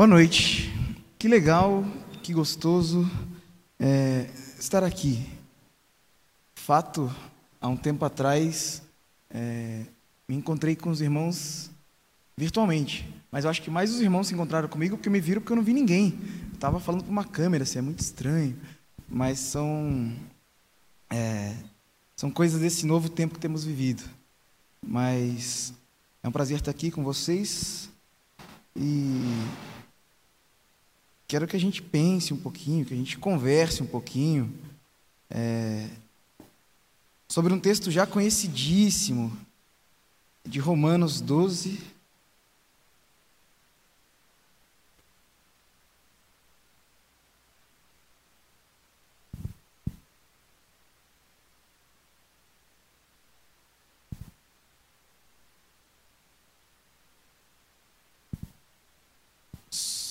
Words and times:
Boa 0.00 0.08
noite. 0.08 0.72
Que 1.18 1.28
legal, 1.28 1.84
que 2.22 2.32
gostoso 2.32 3.06
é, 3.78 4.30
estar 4.58 4.82
aqui. 4.82 5.28
Fato, 6.54 7.14
há 7.60 7.68
um 7.68 7.76
tempo 7.76 8.02
atrás, 8.06 8.82
é, 9.28 9.84
me 10.26 10.36
encontrei 10.36 10.74
com 10.74 10.88
os 10.88 11.02
irmãos 11.02 11.70
virtualmente. 12.34 13.06
Mas 13.30 13.44
eu 13.44 13.50
acho 13.50 13.60
que 13.60 13.68
mais 13.68 13.92
os 13.92 14.00
irmãos 14.00 14.28
se 14.28 14.32
encontraram 14.32 14.70
comigo 14.70 14.96
porque 14.96 15.10
me 15.10 15.20
viram 15.20 15.42
porque 15.42 15.52
eu 15.52 15.56
não 15.56 15.62
vi 15.62 15.74
ninguém. 15.74 16.18
Eu 16.48 16.54
estava 16.54 16.80
falando 16.80 17.02
para 17.02 17.12
uma 17.12 17.24
câmera, 17.24 17.64
assim, 17.64 17.80
é 17.80 17.82
muito 17.82 18.00
estranho. 18.00 18.58
Mas 19.06 19.38
são, 19.38 20.16
é, 21.10 21.54
são 22.16 22.30
coisas 22.30 22.58
desse 22.58 22.86
novo 22.86 23.10
tempo 23.10 23.34
que 23.34 23.40
temos 23.40 23.64
vivido. 23.64 24.02
Mas 24.80 25.74
é 26.22 26.28
um 26.28 26.32
prazer 26.32 26.56
estar 26.56 26.70
aqui 26.70 26.90
com 26.90 27.04
vocês. 27.04 27.90
E 28.74 29.20
quero 31.30 31.46
que 31.46 31.54
a 31.54 31.60
gente 31.60 31.80
pense 31.80 32.34
um 32.34 32.36
pouquinho, 32.36 32.84
que 32.84 32.92
a 32.92 32.96
gente 32.96 33.16
converse 33.16 33.84
um 33.84 33.86
pouquinho 33.86 34.52
é, 35.30 35.86
sobre 37.28 37.54
um 37.54 37.60
texto 37.60 37.88
já 37.88 38.04
conhecidíssimo 38.04 39.38
de 40.44 40.58
Romanos 40.58 41.20
12. 41.20 41.78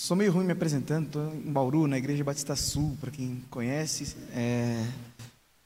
Sou 0.09 0.18
meio 0.18 0.31
ruim 0.31 0.44
me 0.44 0.54
apresentando, 0.54 1.05
estou 1.05 1.36
em 1.36 1.52
Bauru, 1.52 1.86
na 1.86 1.95
Igreja 1.95 2.23
Batista 2.23 2.55
Sul, 2.55 2.98
para 2.99 3.12
quem 3.12 3.46
conhece, 3.52 4.18
é, 4.32 4.91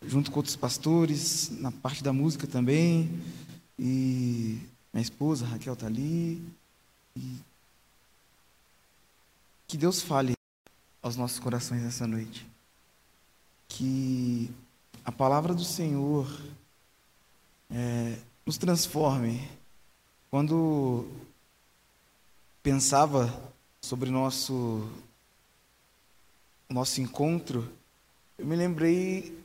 junto 0.05 0.29
com 0.29 0.39
outros 0.39 0.57
pastores, 0.57 1.49
na 1.61 1.71
parte 1.71 2.03
da 2.03 2.11
música 2.11 2.45
também. 2.45 3.09
E 3.79 4.59
minha 4.91 5.01
esposa, 5.01 5.45
Raquel, 5.45 5.71
está 5.71 5.85
ali. 5.85 6.45
E 7.15 7.37
que 9.65 9.77
Deus 9.77 10.01
fale 10.01 10.33
aos 11.01 11.15
nossos 11.15 11.39
corações 11.39 11.81
nessa 11.81 12.05
noite. 12.05 12.45
Que 13.69 14.51
a 15.05 15.11
palavra 15.13 15.53
do 15.53 15.63
Senhor 15.63 16.27
é, 17.71 18.17
nos 18.45 18.57
transforme. 18.57 19.47
Quando 20.29 21.07
pensava 22.61 23.52
sobre 23.83 24.09
nosso 24.09 24.81
nosso 26.69 27.01
encontro, 27.01 27.69
eu 28.37 28.45
me 28.45 28.55
lembrei 28.55 29.37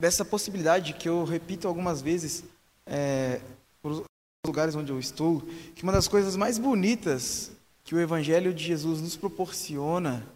dessa 0.00 0.24
possibilidade 0.24 0.94
que 0.94 1.08
eu 1.08 1.22
repito 1.22 1.68
algumas 1.68 2.00
vezes 2.00 2.42
é, 2.86 3.40
por 3.82 4.04
lugares 4.44 4.74
onde 4.74 4.90
eu 4.90 4.98
estou, 4.98 5.42
que 5.74 5.82
uma 5.82 5.92
das 5.92 6.08
coisas 6.08 6.34
mais 6.34 6.58
bonitas 6.58 7.52
que 7.84 7.94
o 7.94 8.00
Evangelho 8.00 8.52
de 8.54 8.64
Jesus 8.64 9.00
nos 9.00 9.16
proporciona 9.16 10.26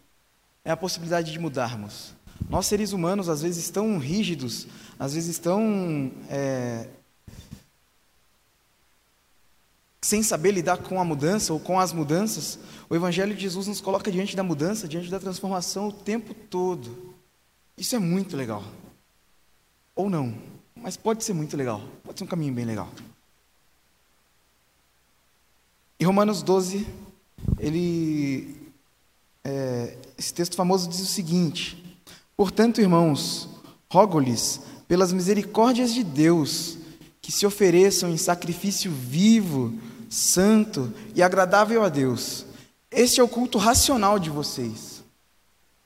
é 0.63 0.71
a 0.71 0.77
possibilidade 0.77 1.33
de 1.33 1.39
mudarmos. 1.39 2.15
Nós 2.49 2.67
seres 2.67 2.93
humanos 2.93 3.29
às 3.29 3.43
vezes 3.43 3.71
tão 3.71 3.99
rígidos, 3.99 4.69
às 4.99 5.15
vezes 5.15 5.39
tão 5.39 6.13
é, 6.29 6.87
sem 10.03 10.23
saber 10.23 10.53
lidar 10.53 10.79
com 10.79 11.01
a 11.01 11.05
mudança 11.05 11.53
ou 11.53 11.61
com 11.61 11.79
as 11.79 11.93
mudanças, 11.93 12.59
o 12.89 12.95
Evangelho 12.95 13.35
de 13.35 13.43
Jesus 13.43 13.67
nos 13.67 13.81
coloca 13.81 14.11
diante 14.11 14.35
da 14.35 14.43
mudança, 14.43 14.89
diante 14.89 15.11
da 15.11 15.21
transformação 15.21 15.89
o 15.89 15.93
tempo 15.93 16.33
todo. 16.33 17.15
Isso 17.77 17.95
é 17.95 17.99
muito 17.99 18.37
legal. 18.37 18.65
Ou 19.95 20.09
não, 20.09 20.35
mas 20.75 20.97
pode 20.97 21.23
ser 21.23 21.35
muito 21.35 21.57
legal, 21.57 21.83
pode 22.03 22.19
ser 22.19 22.25
um 22.25 22.29
caminho 22.29 22.55
bem 22.55 22.65
legal. 22.65 22.89
Em 25.99 26.05
Romanos 26.05 26.43
12, 26.43 26.87
ele, 27.59 28.57
é, 29.45 29.99
esse 30.17 30.33
texto 30.33 30.57
famoso 30.57 30.89
diz 30.89 31.01
o 31.01 31.07
seguinte: 31.07 32.01
Portanto, 32.35 32.81
irmãos, 32.81 33.51
rogo-lhes, 33.93 34.63
pelas 34.89 35.13
misericórdias 35.13 35.93
de 35.93 36.03
Deus, 36.03 36.79
que 37.31 37.37
se 37.37 37.47
ofereçam 37.47 38.11
em 38.11 38.17
sacrifício 38.17 38.91
vivo, 38.91 39.79
santo 40.09 40.93
e 41.15 41.23
agradável 41.23 41.85
a 41.85 41.89
Deus. 41.89 42.45
Este 42.91 43.21
é 43.21 43.23
o 43.23 43.29
culto 43.29 43.57
racional 43.57 44.19
de 44.19 44.29
vocês. 44.29 45.05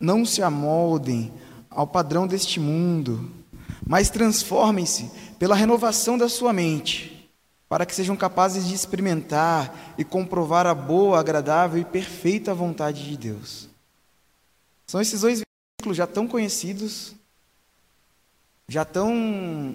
Não 0.00 0.24
se 0.24 0.42
amoldem 0.42 1.30
ao 1.68 1.86
padrão 1.86 2.26
deste 2.26 2.58
mundo, 2.58 3.30
mas 3.86 4.08
transformem-se 4.08 5.10
pela 5.38 5.54
renovação 5.54 6.16
da 6.16 6.30
sua 6.30 6.50
mente, 6.50 7.28
para 7.68 7.84
que 7.84 7.94
sejam 7.94 8.16
capazes 8.16 8.66
de 8.66 8.74
experimentar 8.74 9.94
e 9.98 10.02
comprovar 10.04 10.66
a 10.66 10.74
boa, 10.74 11.20
agradável 11.20 11.78
e 11.78 11.84
perfeita 11.84 12.54
vontade 12.54 13.04
de 13.04 13.18
Deus. 13.18 13.68
São 14.86 14.98
esses 14.98 15.20
dois 15.20 15.42
versículos 15.42 15.98
já 15.98 16.06
tão 16.06 16.26
conhecidos, 16.26 17.14
já 18.66 18.82
tão 18.82 19.74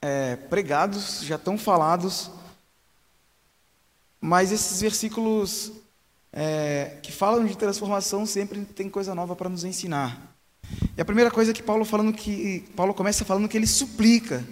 é, 0.00 0.36
pregados, 0.36 1.22
já 1.22 1.38
tão 1.38 1.56
falados, 1.56 2.30
mas 4.20 4.52
esses 4.52 4.80
versículos 4.80 5.72
é, 6.32 6.98
que 7.02 7.12
falam 7.12 7.44
de 7.44 7.56
transformação 7.56 8.26
sempre 8.26 8.64
tem 8.64 8.88
coisa 8.88 9.14
nova 9.14 9.34
para 9.34 9.48
nos 9.48 9.64
ensinar. 9.64 10.34
E 10.96 11.00
a 11.00 11.04
primeira 11.04 11.30
coisa 11.30 11.52
que 11.52 11.62
Paulo 11.62 11.84
falando 11.84 12.12
que 12.12 12.60
Paulo 12.74 12.92
começa 12.92 13.24
falando 13.24 13.48
que 13.48 13.56
ele 13.56 13.66
suplica, 13.66 14.44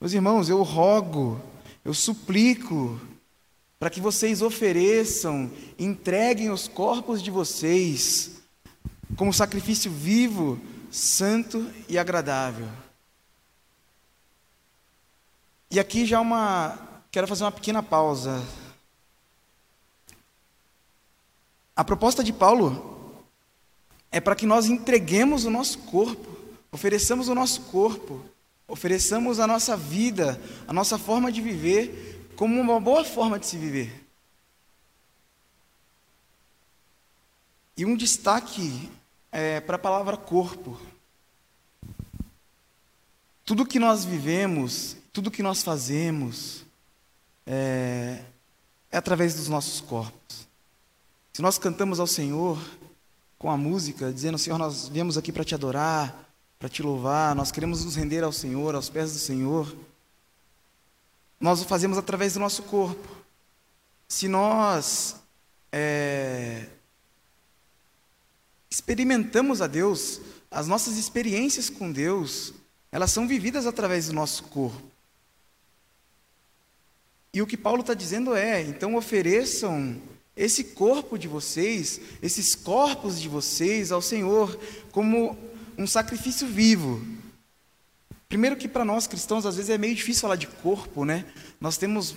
meus 0.00 0.12
irmãos, 0.12 0.48
eu 0.48 0.62
rogo, 0.62 1.40
eu 1.84 1.92
suplico 1.92 3.00
para 3.78 3.90
que 3.90 4.00
vocês 4.00 4.42
ofereçam, 4.42 5.50
entreguem 5.78 6.50
os 6.50 6.66
corpos 6.66 7.22
de 7.22 7.30
vocês 7.30 8.38
como 9.16 9.32
sacrifício 9.32 9.90
vivo, 9.90 10.58
santo 10.90 11.68
e 11.88 11.98
agradável. 11.98 12.68
E 15.70 15.78
aqui 15.78 16.06
já 16.06 16.20
uma 16.20 16.78
quero 17.10 17.26
fazer 17.26 17.44
uma 17.44 17.52
pequena 17.52 17.82
pausa. 17.82 18.42
A 21.76 21.84
proposta 21.84 22.24
de 22.24 22.32
Paulo 22.32 23.22
é 24.10 24.20
para 24.20 24.34
que 24.34 24.46
nós 24.46 24.66
entreguemos 24.66 25.44
o 25.44 25.50
nosso 25.50 25.78
corpo, 25.80 26.36
ofereçamos 26.72 27.28
o 27.28 27.34
nosso 27.34 27.62
corpo, 27.62 28.24
ofereçamos 28.66 29.38
a 29.38 29.46
nossa 29.46 29.76
vida, 29.76 30.40
a 30.66 30.72
nossa 30.72 30.98
forma 30.98 31.30
de 31.30 31.40
viver, 31.42 32.30
como 32.34 32.60
uma 32.60 32.80
boa 32.80 33.04
forma 33.04 33.38
de 33.38 33.46
se 33.46 33.56
viver. 33.56 34.04
E 37.76 37.84
um 37.84 37.96
destaque 37.96 38.90
é 39.30 39.60
para 39.60 39.76
a 39.76 39.78
palavra 39.78 40.16
corpo. 40.16 40.80
Tudo 43.44 43.66
que 43.66 43.78
nós 43.78 44.04
vivemos, 44.04 44.97
tudo 45.12 45.30
que 45.30 45.42
nós 45.42 45.62
fazemos, 45.62 46.64
é, 47.46 48.22
é 48.90 48.96
através 48.96 49.34
dos 49.34 49.48
nossos 49.48 49.80
corpos. 49.80 50.48
Se 51.32 51.42
nós 51.42 51.58
cantamos 51.58 52.00
ao 52.00 52.06
Senhor 52.06 52.58
com 53.38 53.50
a 53.50 53.56
música, 53.56 54.12
dizendo: 54.12 54.38
Senhor, 54.38 54.58
nós 54.58 54.88
viemos 54.88 55.16
aqui 55.16 55.32
para 55.32 55.44
te 55.44 55.54
adorar, 55.54 56.28
para 56.58 56.68
te 56.68 56.82
louvar, 56.82 57.34
nós 57.34 57.52
queremos 57.52 57.84
nos 57.84 57.94
render 57.94 58.24
ao 58.24 58.32
Senhor, 58.32 58.74
aos 58.74 58.88
pés 58.88 59.12
do 59.12 59.18
Senhor, 59.18 59.74
nós 61.40 61.60
o 61.62 61.64
fazemos 61.64 61.96
através 61.96 62.34
do 62.34 62.40
nosso 62.40 62.64
corpo. 62.64 63.08
Se 64.08 64.26
nós 64.26 65.16
é, 65.70 66.66
experimentamos 68.70 69.62
a 69.62 69.66
Deus, 69.66 70.20
as 70.50 70.66
nossas 70.66 70.96
experiências 70.96 71.70
com 71.70 71.92
Deus, 71.92 72.52
elas 72.90 73.12
são 73.12 73.28
vividas 73.28 73.66
através 73.66 74.08
do 74.08 74.14
nosso 74.14 74.44
corpo. 74.44 74.97
E 77.32 77.42
o 77.42 77.46
que 77.46 77.56
Paulo 77.56 77.80
está 77.80 77.94
dizendo 77.94 78.34
é: 78.34 78.62
então 78.62 78.96
ofereçam 78.96 80.00
esse 80.36 80.64
corpo 80.64 81.18
de 81.18 81.26
vocês, 81.26 82.00
esses 82.22 82.54
corpos 82.54 83.20
de 83.20 83.28
vocês 83.28 83.90
ao 83.90 84.00
Senhor 84.00 84.58
como 84.92 85.36
um 85.76 85.86
sacrifício 85.86 86.46
vivo. 86.46 87.04
Primeiro 88.28 88.56
que 88.56 88.68
para 88.68 88.84
nós 88.84 89.06
cristãos 89.06 89.46
às 89.46 89.56
vezes 89.56 89.70
é 89.70 89.78
meio 89.78 89.94
difícil 89.94 90.22
falar 90.22 90.36
de 90.36 90.46
corpo, 90.46 91.04
né? 91.04 91.24
Nós 91.60 91.76
temos 91.76 92.14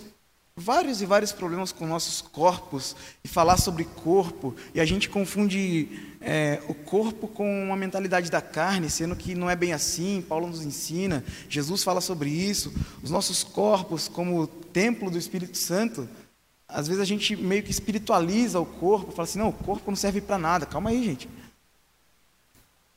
vários 0.61 1.01
e 1.01 1.05
vários 1.05 1.31
problemas 1.31 1.71
com 1.71 1.85
nossos 1.85 2.21
corpos 2.21 2.95
e 3.23 3.27
falar 3.27 3.57
sobre 3.57 3.83
corpo 3.83 4.55
e 4.73 4.79
a 4.79 4.85
gente 4.85 5.09
confunde 5.09 5.89
é, 6.21 6.61
o 6.67 6.73
corpo 6.73 7.27
com 7.27 7.65
uma 7.65 7.75
mentalidade 7.75 8.31
da 8.31 8.41
carne, 8.41 8.89
sendo 8.89 9.15
que 9.15 9.35
não 9.35 9.49
é 9.49 9.55
bem 9.55 9.73
assim. 9.73 10.23
Paulo 10.27 10.47
nos 10.47 10.63
ensina, 10.63 11.23
Jesus 11.49 11.83
fala 11.83 11.99
sobre 11.99 12.29
isso. 12.29 12.73
Os 13.03 13.11
nossos 13.11 13.43
corpos 13.43 14.07
como 14.07 14.47
templo 14.47 15.11
do 15.11 15.17
Espírito 15.17 15.57
Santo 15.57 16.07
às 16.71 16.87
vezes 16.87 17.01
a 17.01 17.05
gente 17.05 17.35
meio 17.35 17.61
que 17.61 17.71
espiritualiza 17.71 18.59
o 18.59 18.65
corpo, 18.65 19.11
fala 19.11 19.27
assim: 19.27 19.39
não, 19.39 19.49
o 19.49 19.53
corpo 19.53 19.91
não 19.91 19.95
serve 19.95 20.21
para 20.21 20.37
nada. 20.37 20.65
Calma 20.65 20.89
aí, 20.89 21.03
gente. 21.03 21.29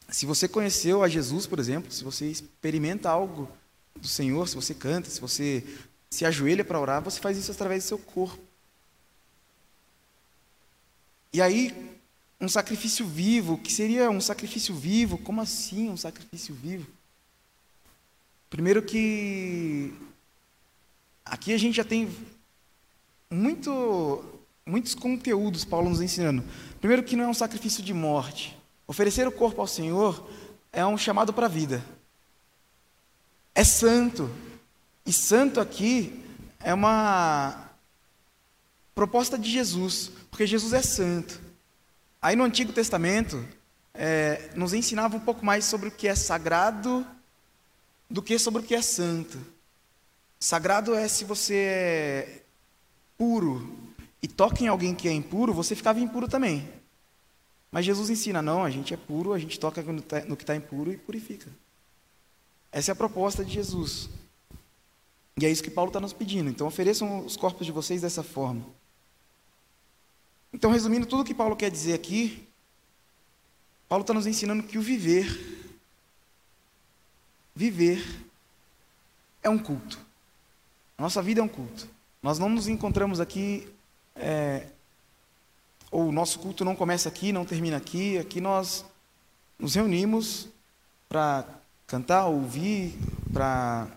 Se 0.08 0.26
você 0.26 0.46
conheceu 0.46 1.02
a 1.02 1.08
Jesus, 1.08 1.46
por 1.46 1.58
exemplo, 1.58 1.90
se 1.90 2.04
você 2.04 2.26
experimenta 2.26 3.10
algo 3.10 3.48
do 3.96 4.06
Senhor, 4.06 4.46
se 4.48 4.54
você 4.54 4.74
canta, 4.74 5.10
se 5.10 5.20
você 5.20 5.64
se 6.14 6.24
ajoelha 6.24 6.64
para 6.64 6.78
orar, 6.78 7.02
você 7.02 7.18
faz 7.18 7.36
isso 7.36 7.50
através 7.50 7.82
do 7.82 7.88
seu 7.88 7.98
corpo. 7.98 8.38
E 11.32 11.42
aí, 11.42 11.98
um 12.40 12.48
sacrifício 12.48 13.04
vivo, 13.04 13.58
que 13.58 13.72
seria 13.72 14.08
um 14.08 14.20
sacrifício 14.20 14.72
vivo? 14.76 15.18
Como 15.18 15.40
assim 15.40 15.90
um 15.90 15.96
sacrifício 15.96 16.54
vivo? 16.54 16.86
Primeiro 18.48 18.80
que 18.80 19.92
aqui 21.24 21.52
a 21.52 21.58
gente 21.58 21.74
já 21.74 21.84
tem 21.84 22.08
muito, 23.28 24.24
muitos 24.64 24.94
conteúdos 24.94 25.64
Paulo 25.64 25.90
nos 25.90 26.00
ensinando. 26.00 26.44
Primeiro 26.78 27.02
que 27.02 27.16
não 27.16 27.24
é 27.24 27.28
um 27.28 27.34
sacrifício 27.34 27.82
de 27.82 27.92
morte. 27.92 28.56
Oferecer 28.86 29.26
o 29.26 29.32
corpo 29.32 29.60
ao 29.60 29.66
Senhor 29.66 30.30
é 30.72 30.86
um 30.86 30.96
chamado 30.96 31.32
para 31.32 31.46
a 31.46 31.48
vida. 31.48 31.84
É 33.52 33.64
santo. 33.64 34.30
E 35.06 35.12
santo 35.12 35.60
aqui 35.60 36.24
é 36.60 36.72
uma 36.72 37.70
proposta 38.94 39.38
de 39.38 39.50
Jesus, 39.50 40.10
porque 40.30 40.46
Jesus 40.46 40.72
é 40.72 40.82
santo. 40.82 41.40
Aí 42.22 42.34
no 42.34 42.44
Antigo 42.44 42.72
Testamento, 42.72 43.46
é, 43.92 44.50
nos 44.56 44.72
ensinava 44.72 45.16
um 45.16 45.20
pouco 45.20 45.44
mais 45.44 45.64
sobre 45.64 45.88
o 45.88 45.92
que 45.92 46.08
é 46.08 46.14
sagrado 46.14 47.06
do 48.08 48.22
que 48.22 48.38
sobre 48.38 48.62
o 48.62 48.64
que 48.64 48.74
é 48.74 48.82
santo. 48.82 49.38
Sagrado 50.40 50.94
é 50.94 51.06
se 51.06 51.24
você 51.24 51.54
é 51.54 52.42
puro 53.16 53.78
e 54.22 54.28
toca 54.28 54.62
em 54.62 54.68
alguém 54.68 54.94
que 54.94 55.08
é 55.08 55.12
impuro, 55.12 55.52
você 55.52 55.76
ficava 55.76 56.00
impuro 56.00 56.28
também. 56.28 56.68
Mas 57.70 57.84
Jesus 57.84 58.08
ensina, 58.08 58.40
não, 58.40 58.64
a 58.64 58.70
gente 58.70 58.94
é 58.94 58.96
puro, 58.96 59.32
a 59.32 59.38
gente 59.38 59.58
toca 59.58 59.82
no 59.82 60.00
tá, 60.00 60.20
que 60.22 60.32
está 60.32 60.54
impuro 60.54 60.92
e 60.92 60.96
purifica. 60.96 61.50
Essa 62.70 62.90
é 62.90 62.94
a 62.94 62.96
proposta 62.96 63.44
de 63.44 63.52
Jesus. 63.52 64.08
E 65.40 65.44
é 65.44 65.50
isso 65.50 65.62
que 65.62 65.70
Paulo 65.70 65.88
está 65.88 66.00
nos 66.00 66.12
pedindo. 66.12 66.48
Então 66.48 66.66
ofereçam 66.66 67.24
os 67.24 67.36
corpos 67.36 67.66
de 67.66 67.72
vocês 67.72 68.02
dessa 68.02 68.22
forma. 68.22 68.64
Então, 70.52 70.70
resumindo 70.70 71.04
tudo 71.04 71.24
que 71.24 71.34
Paulo 71.34 71.56
quer 71.56 71.68
dizer 71.68 71.94
aqui, 71.94 72.46
Paulo 73.88 74.02
está 74.02 74.14
nos 74.14 74.24
ensinando 74.24 74.62
que 74.62 74.78
o 74.78 74.82
viver, 74.82 75.26
viver 77.52 78.00
é 79.42 79.50
um 79.50 79.58
culto. 79.58 79.98
A 80.96 81.02
nossa 81.02 81.20
vida 81.20 81.40
é 81.40 81.42
um 81.42 81.48
culto. 81.48 81.88
Nós 82.22 82.38
não 82.38 82.48
nos 82.48 82.68
encontramos 82.68 83.18
aqui, 83.18 83.68
é, 84.14 84.68
ou 85.90 86.08
o 86.08 86.12
nosso 86.12 86.38
culto 86.38 86.64
não 86.64 86.76
começa 86.76 87.08
aqui, 87.08 87.32
não 87.32 87.44
termina 87.44 87.76
aqui. 87.76 88.16
Aqui 88.16 88.40
nós 88.40 88.84
nos 89.58 89.74
reunimos 89.74 90.48
para 91.08 91.44
cantar, 91.86 92.26
ouvir, 92.26 92.96
para 93.32 93.88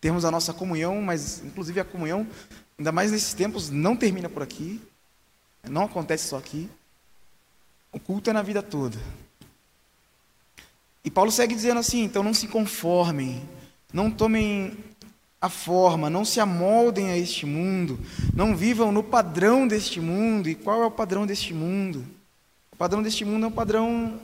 termos 0.00 0.24
a 0.24 0.30
nossa 0.30 0.52
comunhão, 0.52 1.00
mas 1.02 1.42
inclusive 1.44 1.80
a 1.80 1.84
comunhão, 1.84 2.26
ainda 2.78 2.92
mais 2.92 3.12
nesses 3.12 3.34
tempos, 3.34 3.70
não 3.70 3.96
termina 3.96 4.28
por 4.28 4.42
aqui. 4.42 4.80
Não 5.68 5.84
acontece 5.84 6.28
só 6.28 6.38
aqui. 6.38 6.68
O 7.92 7.98
culto 7.98 8.30
é 8.30 8.32
na 8.32 8.42
vida 8.42 8.62
toda. 8.62 8.98
E 11.04 11.10
Paulo 11.10 11.30
segue 11.30 11.54
dizendo 11.54 11.80
assim: 11.80 12.04
então 12.04 12.22
não 12.22 12.34
se 12.34 12.46
conformem, 12.48 13.42
não 13.92 14.10
tomem 14.10 14.76
a 15.40 15.48
forma, 15.48 16.10
não 16.10 16.24
se 16.24 16.40
amoldem 16.40 17.10
a 17.10 17.16
este 17.16 17.46
mundo, 17.46 17.98
não 18.34 18.56
vivam 18.56 18.90
no 18.90 19.02
padrão 19.02 19.66
deste 19.66 20.00
mundo. 20.00 20.48
E 20.48 20.54
qual 20.54 20.82
é 20.82 20.86
o 20.86 20.90
padrão 20.90 21.26
deste 21.26 21.54
mundo? 21.54 22.04
O 22.72 22.76
padrão 22.76 23.02
deste 23.02 23.24
mundo 23.24 23.44
é 23.44 23.48
um 23.48 23.52
padrão 23.52 24.20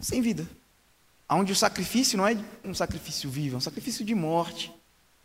sem 0.00 0.20
vida, 0.20 0.48
onde 1.28 1.52
o 1.52 1.56
sacrifício 1.56 2.16
não 2.18 2.26
é 2.26 2.36
um 2.64 2.74
sacrifício 2.74 3.28
vivo, 3.30 3.56
é 3.56 3.58
um 3.58 3.60
sacrifício 3.60 4.04
de 4.04 4.14
morte, 4.14 4.72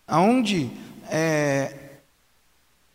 aonde 0.08 0.72
é, 1.10 1.90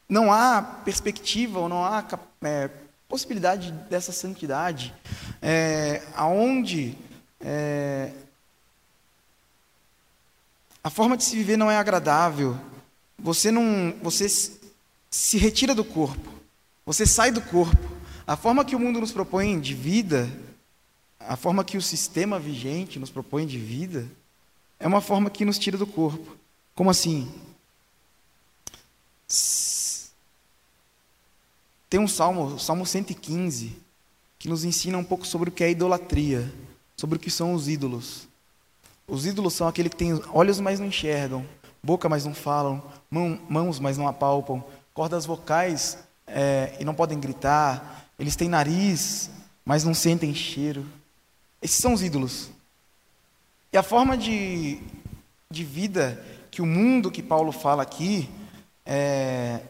não 0.08 0.32
há 0.32 0.62
perspectiva 0.62 1.60
ou 1.60 1.68
não 1.68 1.84
há 1.84 2.04
é, 2.42 2.70
possibilidade 3.08 3.72
dessa 3.88 4.12
santidade, 4.12 4.94
é, 5.40 6.02
aonde 6.14 6.96
é, 7.40 8.10
a 10.82 10.90
forma 10.90 11.16
de 11.16 11.24
se 11.24 11.36
viver 11.36 11.56
não 11.56 11.70
é 11.70 11.76
agradável, 11.76 12.58
você 13.18 13.50
não, 13.50 13.94
você 14.02 14.26
se 14.28 15.38
retira 15.38 15.74
do 15.74 15.84
corpo, 15.84 16.30
você 16.84 17.06
sai 17.06 17.30
do 17.30 17.40
corpo. 17.40 17.94
A 18.26 18.36
forma 18.36 18.64
que 18.64 18.74
o 18.74 18.80
mundo 18.80 19.00
nos 19.00 19.12
propõe 19.12 19.60
de 19.60 19.74
vida, 19.74 20.28
a 21.28 21.36
forma 21.36 21.64
que 21.64 21.76
o 21.76 21.82
sistema 21.82 22.38
vigente 22.38 22.98
nos 22.98 23.10
propõe 23.10 23.46
de 23.46 23.58
vida, 23.58 24.06
é 24.78 24.86
uma 24.86 25.00
forma 25.00 25.30
que 25.30 25.44
nos 25.44 25.58
tira 25.58 25.78
do 25.78 25.86
corpo. 25.86 26.36
Como 26.74 26.90
assim? 26.90 27.32
Tem 31.88 32.00
um 32.00 32.08
salmo, 32.08 32.46
o 32.46 32.58
Salmo 32.58 32.84
115, 32.84 33.76
que 34.38 34.48
nos 34.48 34.64
ensina 34.64 34.98
um 34.98 35.04
pouco 35.04 35.26
sobre 35.26 35.48
o 35.48 35.52
que 35.52 35.64
é 35.64 35.70
idolatria, 35.70 36.52
sobre 36.96 37.16
o 37.16 37.20
que 37.20 37.30
são 37.30 37.54
os 37.54 37.68
ídolos. 37.68 38.28
Os 39.06 39.26
ídolos 39.26 39.54
são 39.54 39.68
aqueles 39.68 39.90
que 39.90 39.96
têm 39.96 40.20
olhos, 40.32 40.58
mas 40.60 40.80
não 40.80 40.86
enxergam, 40.86 41.46
boca, 41.82 42.08
mas 42.08 42.24
não 42.24 42.34
falam, 42.34 42.82
mãos, 43.48 43.78
mas 43.78 43.96
não 43.96 44.08
apalpam, 44.08 44.64
cordas 44.92 45.26
vocais 45.26 45.98
é, 46.26 46.76
e 46.80 46.84
não 46.84 46.94
podem 46.94 47.20
gritar, 47.20 48.08
eles 48.18 48.36
têm 48.36 48.48
nariz, 48.48 49.30
mas 49.64 49.84
não 49.84 49.94
sentem 49.94 50.34
cheiro. 50.34 50.84
Esses 51.64 51.78
são 51.78 51.94
os 51.94 52.02
ídolos. 52.02 52.50
E 53.72 53.78
a 53.78 53.82
forma 53.82 54.18
de, 54.18 54.78
de 55.50 55.64
vida 55.64 56.22
que 56.50 56.60
o 56.60 56.66
mundo 56.66 57.10
que 57.10 57.22
Paulo 57.22 57.50
fala 57.52 57.82
aqui 57.82 58.28
é, 58.84 59.62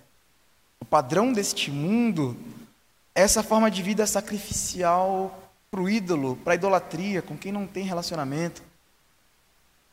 o 0.81 0.85
padrão 0.85 1.33
deste 1.33 1.71
mundo 1.71 2.37
é 3.15 3.23
essa 3.23 3.45
forma 3.45 3.71
de 3.71 3.81
vida 3.81 4.05
sacrificial 4.09 5.41
para 5.71 5.81
o 5.81 5.89
ídolo, 5.89 6.35
para 6.43 6.55
a 6.55 6.57
idolatria, 6.57 7.23
com 7.23 7.39
quem 7.39 7.53
não 7.53 7.65
tem 7.65 7.85
relacionamento. 7.85 8.61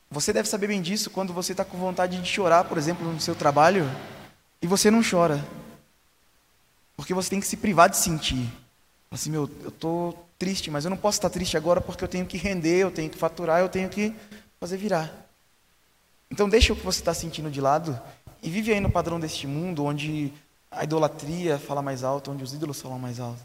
Você 0.10 0.34
deve 0.34 0.50
saber 0.50 0.68
bem 0.68 0.82
disso 0.82 1.12
quando 1.12 1.32
você 1.32 1.54
está 1.54 1.64
com 1.64 1.78
vontade 1.78 2.20
de 2.20 2.28
chorar, 2.28 2.64
por 2.64 2.80
exemplo, 2.80 3.08
no 3.14 3.22
seu 3.22 3.36
trabalho, 3.36 3.86
e 4.60 4.66
você 4.66 4.90
não 4.90 5.04
chora. 5.08 5.46
Porque 6.98 7.14
você 7.14 7.30
tem 7.30 7.40
que 7.40 7.48
se 7.48 7.58
privar 7.58 7.90
de 7.90 7.98
sentir. 7.98 8.52
Assim, 9.12 9.30
meu, 9.30 9.50
eu 9.62 9.70
estou 9.70 10.28
triste, 10.42 10.72
mas 10.72 10.84
eu 10.84 10.90
não 10.90 10.98
posso 10.98 11.20
estar 11.20 11.30
triste 11.30 11.56
agora 11.56 11.80
porque 11.80 12.04
eu 12.04 12.08
tenho 12.08 12.26
que 12.26 12.36
render, 12.36 12.80
eu 12.80 12.90
tenho 12.90 13.12
que 13.12 13.18
faturar, 13.18 13.60
eu 13.60 13.70
tenho 13.70 13.88
que 13.88 14.12
fazer 14.60 14.76
virar. 14.76 15.14
Então 16.32 16.50
deixa 16.50 16.74
o 16.74 16.76
que 16.76 16.84
você 16.84 17.00
está 17.00 17.14
sentindo 17.14 17.52
de 17.52 17.62
lado 17.62 18.02
e 18.42 18.50
vive 18.50 18.74
aí 18.74 18.80
no 18.80 18.90
padrão 18.90 19.20
deste 19.20 19.46
mundo, 19.46 19.86
onde 19.86 20.34
a 20.72 20.84
idolatria 20.84 21.60
fala 21.60 21.84
mais 21.84 22.04
alto, 22.04 22.32
onde 22.32 22.44
os 22.44 22.56
ídolos 22.56 22.82
falam 22.82 22.98
mais 22.98 23.20
alto. 23.20 23.40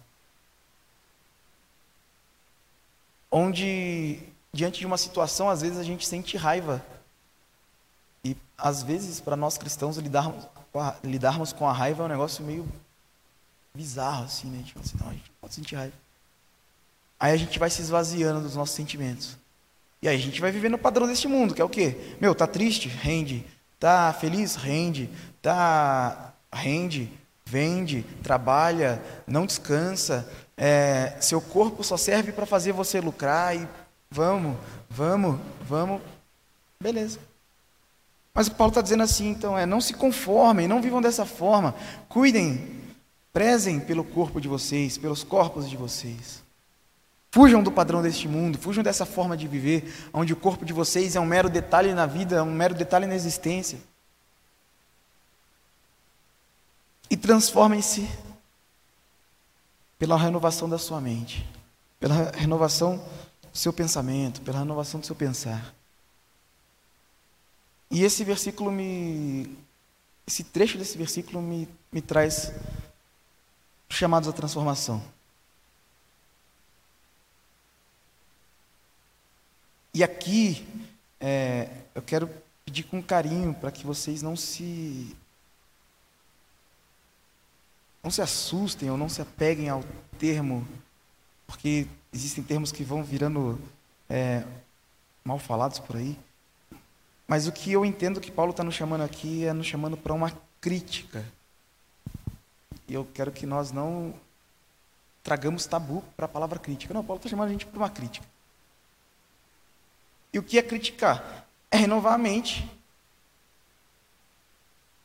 Onde, 3.31 4.19
diante 4.51 4.81
de 4.81 4.87
uma 4.87 4.97
situação, 4.97 5.51
às 5.51 5.61
vezes 5.61 5.77
a 5.77 5.83
gente 5.83 6.07
sente 6.07 6.35
raiva. 6.39 6.83
E, 8.25 8.35
às 8.57 8.83
vezes, 8.83 9.21
para 9.21 9.37
nós 9.37 9.59
cristãos, 9.59 9.99
lidarmos 9.99 10.49
com, 10.73 10.81
a, 10.81 10.97
lidarmos 11.05 11.53
com 11.53 11.69
a 11.69 11.75
raiva 11.75 12.05
é 12.05 12.07
um 12.07 12.09
negócio 12.09 12.43
meio 12.43 12.67
bizarro, 13.75 14.25
assim, 14.25 14.49
né? 14.49 14.63
Tipo 14.65 14.81
assim, 14.81 14.97
não, 14.99 15.11
a 15.11 15.13
gente 15.13 15.31
pode 15.39 15.55
sentir 15.55 15.75
raiva. 15.75 16.06
Aí 17.19 17.33
a 17.33 17.37
gente 17.37 17.59
vai 17.59 17.71
se 17.71 17.83
esvaziando 17.83 18.41
dos 18.41 18.57
nossos 18.57 18.75
sentimentos. 18.75 19.37
E 20.03 20.09
aí 20.09 20.17
a 20.17 20.21
gente 20.21 20.41
vai 20.41 20.51
vivendo 20.51 20.75
o 20.75 20.79
padrão 20.79 21.07
deste 21.07 21.27
mundo, 21.27 21.55
que 21.55 21.63
é 21.63 21.65
o 21.65 21.69
quê? 21.69 21.97
Meu, 22.21 22.35
tá 22.35 22.47
triste? 22.47 22.89
Rende. 22.89 23.45
Tá 23.79 24.13
feliz? 24.13 24.57
Rende. 24.57 25.11
Tá 25.41 26.35
rende, 26.53 27.11
vende, 27.45 28.05
trabalha, 28.23 29.03
não 29.27 29.47
descansa. 29.47 30.29
É, 30.57 31.17
seu 31.21 31.41
corpo 31.41 31.85
só 31.85 31.97
serve 31.97 32.33
para 32.33 32.47
fazer 32.47 32.73
você 32.73 33.01
lucrar 33.01 33.55
e 33.55 33.69
vamos, 34.11 34.57
vamos, 34.89 35.39
vamos. 35.63 36.01
Beleza. 36.81 37.19
Mas 38.35 38.49
o 38.49 38.55
Paulo 38.55 38.71
está 38.71 38.83
dizendo 38.83 39.03
assim, 39.03 39.29
então, 39.29 39.57
é 39.57 39.65
não 39.65 39.81
se 39.81 39.95
conformem, 39.95 40.69
não 40.69 40.83
vivam 40.83 41.01
dessa 41.01 41.25
forma. 41.25 41.75
Cuidem, 42.09 42.83
prezem 43.33 43.81
pelo 43.81 44.05
corpo 44.05 44.41
de 44.41 44.49
vocês, 44.49 44.99
pelos 44.99 45.25
corpos 45.25 45.69
de 45.69 45.77
vocês. 45.77 46.43
Fujam 47.37 47.63
do 47.63 47.71
padrão 47.71 48.01
deste 48.01 48.27
mundo, 48.27 48.57
fujam 48.57 48.83
dessa 48.83 49.05
forma 49.05 49.37
de 49.37 49.47
viver, 49.47 50.09
onde 50.11 50.33
o 50.33 50.37
corpo 50.37 50.65
de 50.65 50.73
vocês 50.73 51.17
é 51.17 51.21
um 51.21 51.27
mero 51.27 51.51
detalhe 51.51 51.93
na 51.93 52.07
vida, 52.07 52.37
é 52.37 52.43
um 52.43 52.51
mero 52.51 52.75
detalhe 52.75 53.05
na 53.05 53.15
existência. 53.15 53.79
e 57.11 57.17
transformem-se 57.17 58.09
pela 59.99 60.17
renovação 60.17 60.69
da 60.69 60.79
sua 60.79 61.01
mente, 61.01 61.47
pela 61.99 62.31
renovação 62.33 62.99
do 63.53 63.59
seu 63.59 63.73
pensamento, 63.73 64.41
pela 64.43 64.59
renovação 64.59 65.01
do 65.01 65.07
seu 65.07 65.15
pensar. 65.15 65.75
E 67.91 68.03
esse 68.03 68.25
versículo 68.25 68.71
me, 68.71 69.57
esse 70.27 70.43
trecho 70.43 70.77
desse 70.77 70.99
versículo 70.99 71.41
me, 71.41 71.69
me 71.93 72.03
traz 72.03 72.53
chamados 73.89 74.29
à 74.29 74.33
transformação. 74.33 75.16
E 79.97 80.05
aqui, 80.05 80.63
é, 81.19 81.71
eu 81.95 82.03
quero 82.03 82.29
pedir 82.67 82.83
com 82.83 83.03
carinho 83.03 83.55
para 83.55 83.71
que 83.71 83.87
vocês 83.87 84.21
não 84.21 84.37
se 84.37 85.17
não 88.03 88.11
se 88.11 88.21
assustem 88.21 88.91
ou 88.91 88.99
não 88.99 89.09
se 89.09 89.23
apeguem 89.23 89.71
ao 89.71 89.83
termo, 90.19 90.69
porque 91.47 91.87
existem 92.13 92.45
termos 92.45 92.71
que 92.71 92.85
vão 92.85 93.03
virando 93.03 93.59
é, 94.07 94.45
mal 95.25 95.39
falados 95.39 95.79
por 95.79 95.97
aí. 95.97 96.19
Mas 97.27 97.47
o 97.47 97.53
que 97.53 97.73
eu 97.73 97.83
entendo 97.83 98.21
que 98.21 98.31
Paulo 98.31 98.51
está 98.51 98.63
nos 98.63 98.75
chamando 98.75 99.01
aqui 99.01 99.47
é 99.47 99.55
nos 99.55 99.67
chamando 99.67 99.97
para 99.97 100.13
uma 100.13 100.31
crítica. 100.61 101.25
E 102.87 102.93
eu 102.93 103.09
quero 103.15 103.33
que 103.33 103.47
nós 103.47 103.73
não 103.73 104.13
tragamos 105.23 105.65
tabu 105.65 106.05
para 106.15 106.27
a 106.27 106.29
palavra 106.29 106.59
crítica. 106.59 106.93
Não, 106.93 107.03
Paulo 107.03 107.19
está 107.19 107.31
chamando 107.31 107.49
a 107.49 107.53
gente 107.53 107.65
para 107.65 107.79
uma 107.79 107.89
crítica. 107.89 108.36
E 110.37 110.39
o 110.39 110.43
que 110.43 110.59
é 110.59 110.63
criticar? 110.63 111.47
É 111.71 111.79
renovar 111.79 112.13
a 112.13 112.19
mente. 112.19 112.71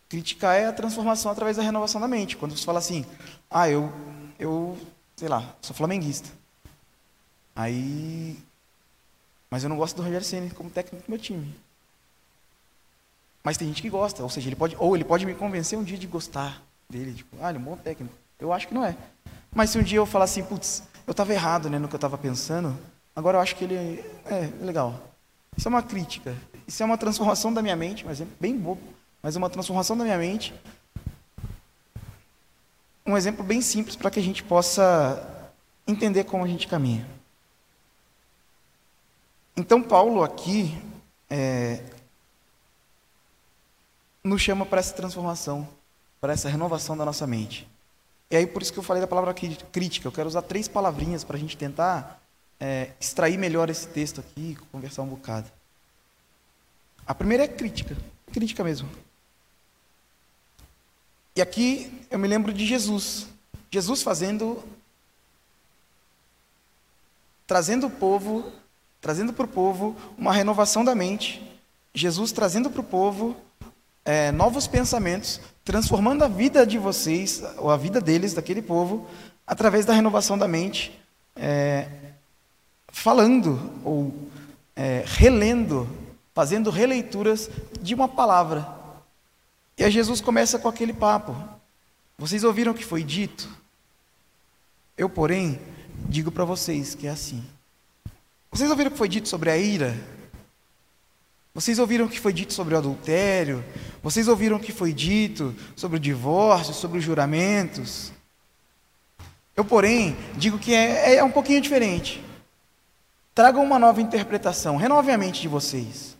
Criticar 0.10 0.58
é 0.58 0.66
a 0.66 0.74
transformação 0.74 1.32
através 1.32 1.56
da 1.56 1.64
renovação 1.64 2.02
da 2.02 2.08
mente. 2.08 2.36
Quando 2.36 2.52
você 2.52 2.66
fala 2.66 2.80
assim, 2.80 3.06
ah, 3.50 3.70
eu, 3.70 3.90
eu 4.38 4.78
sei 5.16 5.30
lá, 5.30 5.56
sou 5.62 5.74
flamenguista. 5.74 6.30
Aí. 7.56 8.38
Mas 9.50 9.64
eu 9.64 9.70
não 9.70 9.78
gosto 9.78 9.96
do 9.96 10.02
Rogério 10.02 10.28
Senna 10.28 10.54
como 10.54 10.70
técnico 10.70 11.06
do 11.06 11.10
meu 11.10 11.18
time. 11.18 11.56
Mas 13.42 13.56
tem 13.56 13.70
gente 13.70 13.82
que 13.82 13.90
gosta, 13.90 14.24
ou 14.24 14.30
seja, 14.30 14.50
ele 14.50 14.58
pode, 14.58 14.76
ou 14.78 14.98
ele 14.98 15.06
pode 15.06 15.26
me 15.26 15.34
convencer 15.34 15.80
um 15.80 15.84
dia 15.86 15.98
de 15.98 16.08
gostar 16.08 16.62
dele, 16.90 17.14
tipo, 17.14 17.38
ah, 17.42 17.48
ele 17.48 17.58
é 17.58 17.62
um 17.62 17.64
bom 17.64 17.78
técnico. 17.78 18.14
Eu 18.38 18.52
acho 18.52 18.68
que 18.68 18.74
não 18.74 18.84
é. 18.84 18.98
Mas 19.56 19.70
se 19.70 19.80
um 19.80 19.84
dia 19.84 20.00
eu 20.00 20.06
falar 20.06 20.26
assim, 20.26 20.44
putz, 20.44 20.84
eu 21.08 21.12
estava 21.12 21.32
errado 21.32 21.70
né, 21.70 21.80
no 21.80 21.88
que 21.88 21.96
eu 21.96 21.98
estava 21.98 22.18
pensando, 22.18 22.78
agora 23.16 23.38
eu 23.38 23.42
acho 23.42 23.56
que 23.56 23.64
ele 23.64 23.76
é, 23.76 24.04
é, 24.26 24.52
legal. 24.62 25.11
Isso 25.58 25.68
é 25.68 25.70
uma 25.70 25.84
crítica. 25.84 26.36
Isso 26.68 26.82
é 26.82 26.86
uma 26.86 26.98
transformação 26.98 27.54
da 27.54 27.62
minha 27.62 27.76
mente, 27.76 28.06
mas 28.06 28.22
é 28.22 28.28
bem 28.40 28.58
bobo, 28.58 28.82
mas 29.22 29.36
é 29.36 29.38
uma 29.38 29.50
transformação 29.50 29.98
da 29.98 30.04
minha 30.04 30.18
mente. 30.18 30.54
Um 33.06 33.18
exemplo 33.18 33.44
bem 33.44 33.62
simples 33.62 33.96
para 33.96 34.10
que 34.10 34.20
a 34.20 34.24
gente 34.24 34.44
possa 34.44 35.48
entender 35.88 36.24
como 36.24 36.44
a 36.44 36.48
gente 36.48 36.68
caminha. 36.68 37.06
Então, 39.58 39.82
Paulo 39.82 40.24
aqui, 40.24 40.82
é, 41.30 41.84
nos 44.24 44.42
chama 44.42 44.66
para 44.66 44.80
essa 44.80 44.94
transformação, 44.94 45.68
para 46.20 46.34
essa 46.34 46.48
renovação 46.48 46.96
da 46.96 47.06
nossa 47.06 47.26
mente. 47.26 47.68
E 48.30 48.36
aí 48.36 48.48
por 48.48 48.62
isso 48.62 48.72
que 48.72 48.80
eu 48.80 48.84
falei 48.84 49.02
da 49.02 49.08
palavra 49.08 49.34
crítica. 49.34 50.08
Eu 50.08 50.12
quero 50.12 50.28
usar 50.28 50.42
três 50.44 50.68
palavrinhas 50.68 51.24
para 51.24 51.36
a 51.36 51.40
gente 51.40 51.58
tentar 51.58 52.21
é, 52.62 52.92
extrair 53.00 53.38
melhor 53.40 53.72
esse 53.72 53.88
texto 53.88 54.20
aqui 54.20 54.52
e 54.52 54.56
conversar 54.72 55.02
um 55.02 55.08
bocado. 55.08 55.52
A 57.08 57.16
primeira 57.16 57.44
é 57.44 57.48
crítica, 57.48 57.98
crítica 58.32 58.64
mesmo. 58.64 58.88
E 61.36 61.42
aqui 61.42 62.06
eu 62.12 62.20
me 62.20 62.28
lembro 62.28 62.54
de 62.54 62.64
Jesus. 62.64 63.28
Jesus 63.72 64.04
fazendo, 64.04 64.64
trazendo 67.48 67.88
o 67.88 67.90
povo, 67.90 68.52
trazendo 69.02 69.34
para 69.34 69.46
o 69.46 69.50
povo 69.50 69.96
uma 70.16 70.32
renovação 70.32 70.86
da 70.86 70.94
mente. 70.94 71.42
Jesus 71.96 72.32
trazendo 72.32 72.70
para 72.70 72.82
o 72.82 72.84
povo 72.84 73.36
é, 74.06 74.32
novos 74.32 74.68
pensamentos, 74.68 75.42
transformando 75.66 76.24
a 76.24 76.28
vida 76.28 76.66
de 76.66 76.78
vocês, 76.78 77.42
ou 77.58 77.72
a 77.72 77.78
vida 77.78 78.00
deles, 78.00 78.34
daquele 78.34 78.62
povo, 78.62 79.08
através 79.48 79.84
da 79.84 79.94
renovação 79.94 80.38
da 80.38 80.48
mente, 80.48 81.00
é, 81.36 81.88
falando 82.92 83.72
ou 83.84 84.14
é, 84.76 85.04
relendo, 85.06 85.88
fazendo 86.34 86.70
releituras 86.70 87.50
de 87.82 87.96
uma 87.96 88.08
palavra. 88.08 88.68
E 89.78 89.84
aí 89.84 89.92
Jesus 89.92 90.22
começa 90.22 90.60
com 90.60 90.68
aquele 90.68 90.94
papo. 90.94 91.36
Vocês 92.18 92.44
ouviram 92.44 92.72
o 92.72 92.76
que 92.76 92.86
foi 92.86 93.04
dito? 93.04 93.50
Eu, 94.98 95.10
porém, 95.10 95.60
digo 96.08 96.32
para 96.32 96.46
vocês 96.46 96.94
que 96.94 97.08
é 97.08 97.10
assim. 97.10 97.44
Vocês 98.52 98.70
ouviram 98.70 98.90
o 98.90 98.92
que 98.92 98.98
foi 98.98 99.10
dito 99.10 99.28
sobre 99.28 99.50
a 99.50 99.58
ira? 99.58 99.98
Vocês 101.54 101.80
ouviram 101.80 102.06
o 102.06 102.10
que 102.10 102.20
foi 102.20 102.32
dito 102.32 102.54
sobre 102.54 102.76
o 102.76 102.78
adultério? 102.78 103.64
Vocês 104.04 104.28
ouviram 104.28 104.58
o 104.58 104.60
que 104.60 104.72
foi 104.72 104.94
dito 104.94 105.56
sobre 105.76 105.98
o 105.98 106.00
divórcio, 106.00 106.74
sobre 106.74 107.00
os 107.00 107.04
juramentos? 107.04 108.12
Eu, 109.56 109.66
porém, 109.66 110.16
digo 110.36 110.58
que 110.58 110.74
é, 110.74 111.16
é 111.16 111.24
um 111.24 111.32
pouquinho 111.32 111.60
diferente. 111.60 112.24
Tragam 113.42 113.64
uma 113.64 113.80
nova 113.80 114.00
interpretação, 114.00 114.76
renovem 114.76 115.16
a 115.16 115.18
mente 115.18 115.42
de 115.42 115.48
vocês. 115.48 116.16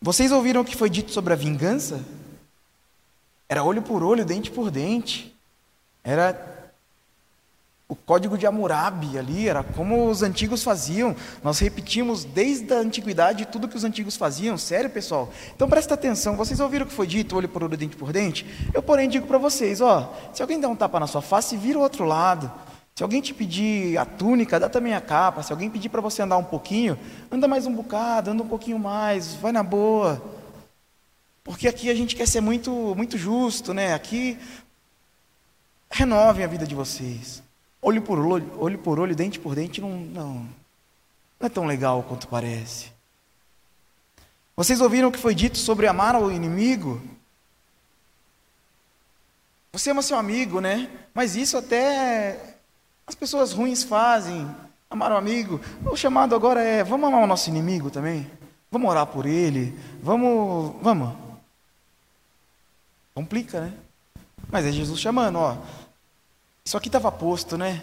Vocês 0.00 0.30
ouviram 0.30 0.60
o 0.60 0.64
que 0.64 0.76
foi 0.76 0.88
dito 0.88 1.10
sobre 1.10 1.32
a 1.32 1.36
vingança? 1.36 2.00
Era 3.48 3.64
olho 3.64 3.82
por 3.82 4.04
olho, 4.04 4.24
dente 4.24 4.48
por 4.48 4.70
dente. 4.70 5.36
Era 6.04 6.72
o 7.88 7.96
código 7.96 8.38
de 8.38 8.46
Hammurabi 8.46 9.18
ali, 9.18 9.48
era 9.48 9.64
como 9.64 10.08
os 10.08 10.22
antigos 10.22 10.62
faziam. 10.62 11.16
Nós 11.42 11.58
repetimos 11.58 12.22
desde 12.22 12.72
a 12.72 12.78
antiguidade 12.78 13.44
tudo 13.46 13.66
que 13.66 13.76
os 13.76 13.82
antigos 13.82 14.16
faziam. 14.16 14.56
Sério, 14.56 14.90
pessoal? 14.90 15.32
Então 15.56 15.68
presta 15.68 15.94
atenção. 15.94 16.36
Vocês 16.36 16.60
ouviram 16.60 16.86
o 16.86 16.88
que 16.88 16.94
foi 16.94 17.08
dito, 17.08 17.34
olho 17.34 17.48
por 17.48 17.64
olho, 17.64 17.76
dente 17.76 17.96
por 17.96 18.12
dente? 18.12 18.46
Eu, 18.72 18.80
porém, 18.80 19.08
digo 19.08 19.26
para 19.26 19.38
vocês, 19.38 19.80
ó, 19.80 20.14
se 20.32 20.40
alguém 20.40 20.60
der 20.60 20.68
um 20.68 20.76
tapa 20.76 21.00
na 21.00 21.08
sua 21.08 21.20
face, 21.20 21.56
vira 21.56 21.80
o 21.80 21.82
outro 21.82 22.04
lado. 22.04 22.48
Se 22.98 23.04
alguém 23.04 23.20
te 23.20 23.32
pedir 23.32 23.96
a 23.96 24.04
túnica, 24.04 24.58
dá 24.58 24.68
também 24.68 24.92
a 24.92 25.00
capa. 25.00 25.40
Se 25.44 25.52
alguém 25.52 25.70
pedir 25.70 25.88
para 25.88 26.00
você 26.00 26.20
andar 26.20 26.36
um 26.36 26.42
pouquinho, 26.42 26.98
anda 27.30 27.46
mais 27.46 27.64
um 27.64 27.72
bocado, 27.72 28.32
anda 28.32 28.42
um 28.42 28.48
pouquinho 28.48 28.76
mais, 28.76 29.34
vai 29.34 29.52
na 29.52 29.62
boa. 29.62 30.20
Porque 31.44 31.68
aqui 31.68 31.90
a 31.90 31.94
gente 31.94 32.16
quer 32.16 32.26
ser 32.26 32.40
muito, 32.40 32.72
muito 32.96 33.16
justo, 33.16 33.72
né? 33.72 33.94
Aqui 33.94 34.36
renovem 35.88 36.44
a 36.44 36.48
vida 36.48 36.66
de 36.66 36.74
vocês. 36.74 37.40
Olho 37.80 38.02
por 38.02 38.18
olho, 38.18 38.50
olho 38.58 38.78
por 38.78 38.98
olho, 38.98 39.14
dente 39.14 39.38
por 39.38 39.54
dente, 39.54 39.80
não, 39.80 39.90
não, 39.90 40.34
não 41.38 41.46
é 41.46 41.48
tão 41.48 41.66
legal 41.66 42.02
quanto 42.02 42.26
parece. 42.26 42.90
Vocês 44.56 44.80
ouviram 44.80 45.08
o 45.08 45.12
que 45.12 45.20
foi 45.20 45.36
dito 45.36 45.56
sobre 45.56 45.86
amar 45.86 46.20
o 46.20 46.32
inimigo? 46.32 47.00
Você 49.70 49.90
ama 49.90 50.02
seu 50.02 50.18
amigo, 50.18 50.60
né? 50.60 50.90
Mas 51.14 51.36
isso 51.36 51.56
até 51.56 52.57
as 53.08 53.14
pessoas 53.14 53.52
ruins 53.52 53.82
fazem. 53.82 54.46
Amar 54.90 55.10
o 55.12 55.16
amigo. 55.16 55.60
O 55.84 55.96
chamado 55.96 56.34
agora 56.34 56.62
é: 56.62 56.84
vamos 56.84 57.08
amar 57.08 57.22
o 57.22 57.26
nosso 57.26 57.48
inimigo 57.48 57.90
também? 57.90 58.30
Vamos 58.70 58.90
orar 58.90 59.06
por 59.06 59.24
ele? 59.24 59.76
Vamos. 60.02 60.76
Vamos. 60.82 61.16
Complica, 63.14 63.62
né? 63.62 63.72
Mas 64.50 64.66
é 64.66 64.72
Jesus 64.72 65.00
chamando, 65.00 65.36
ó. 65.38 65.56
Isso 66.64 66.76
aqui 66.76 66.88
estava 66.88 67.10
posto, 67.10 67.56
né? 67.56 67.82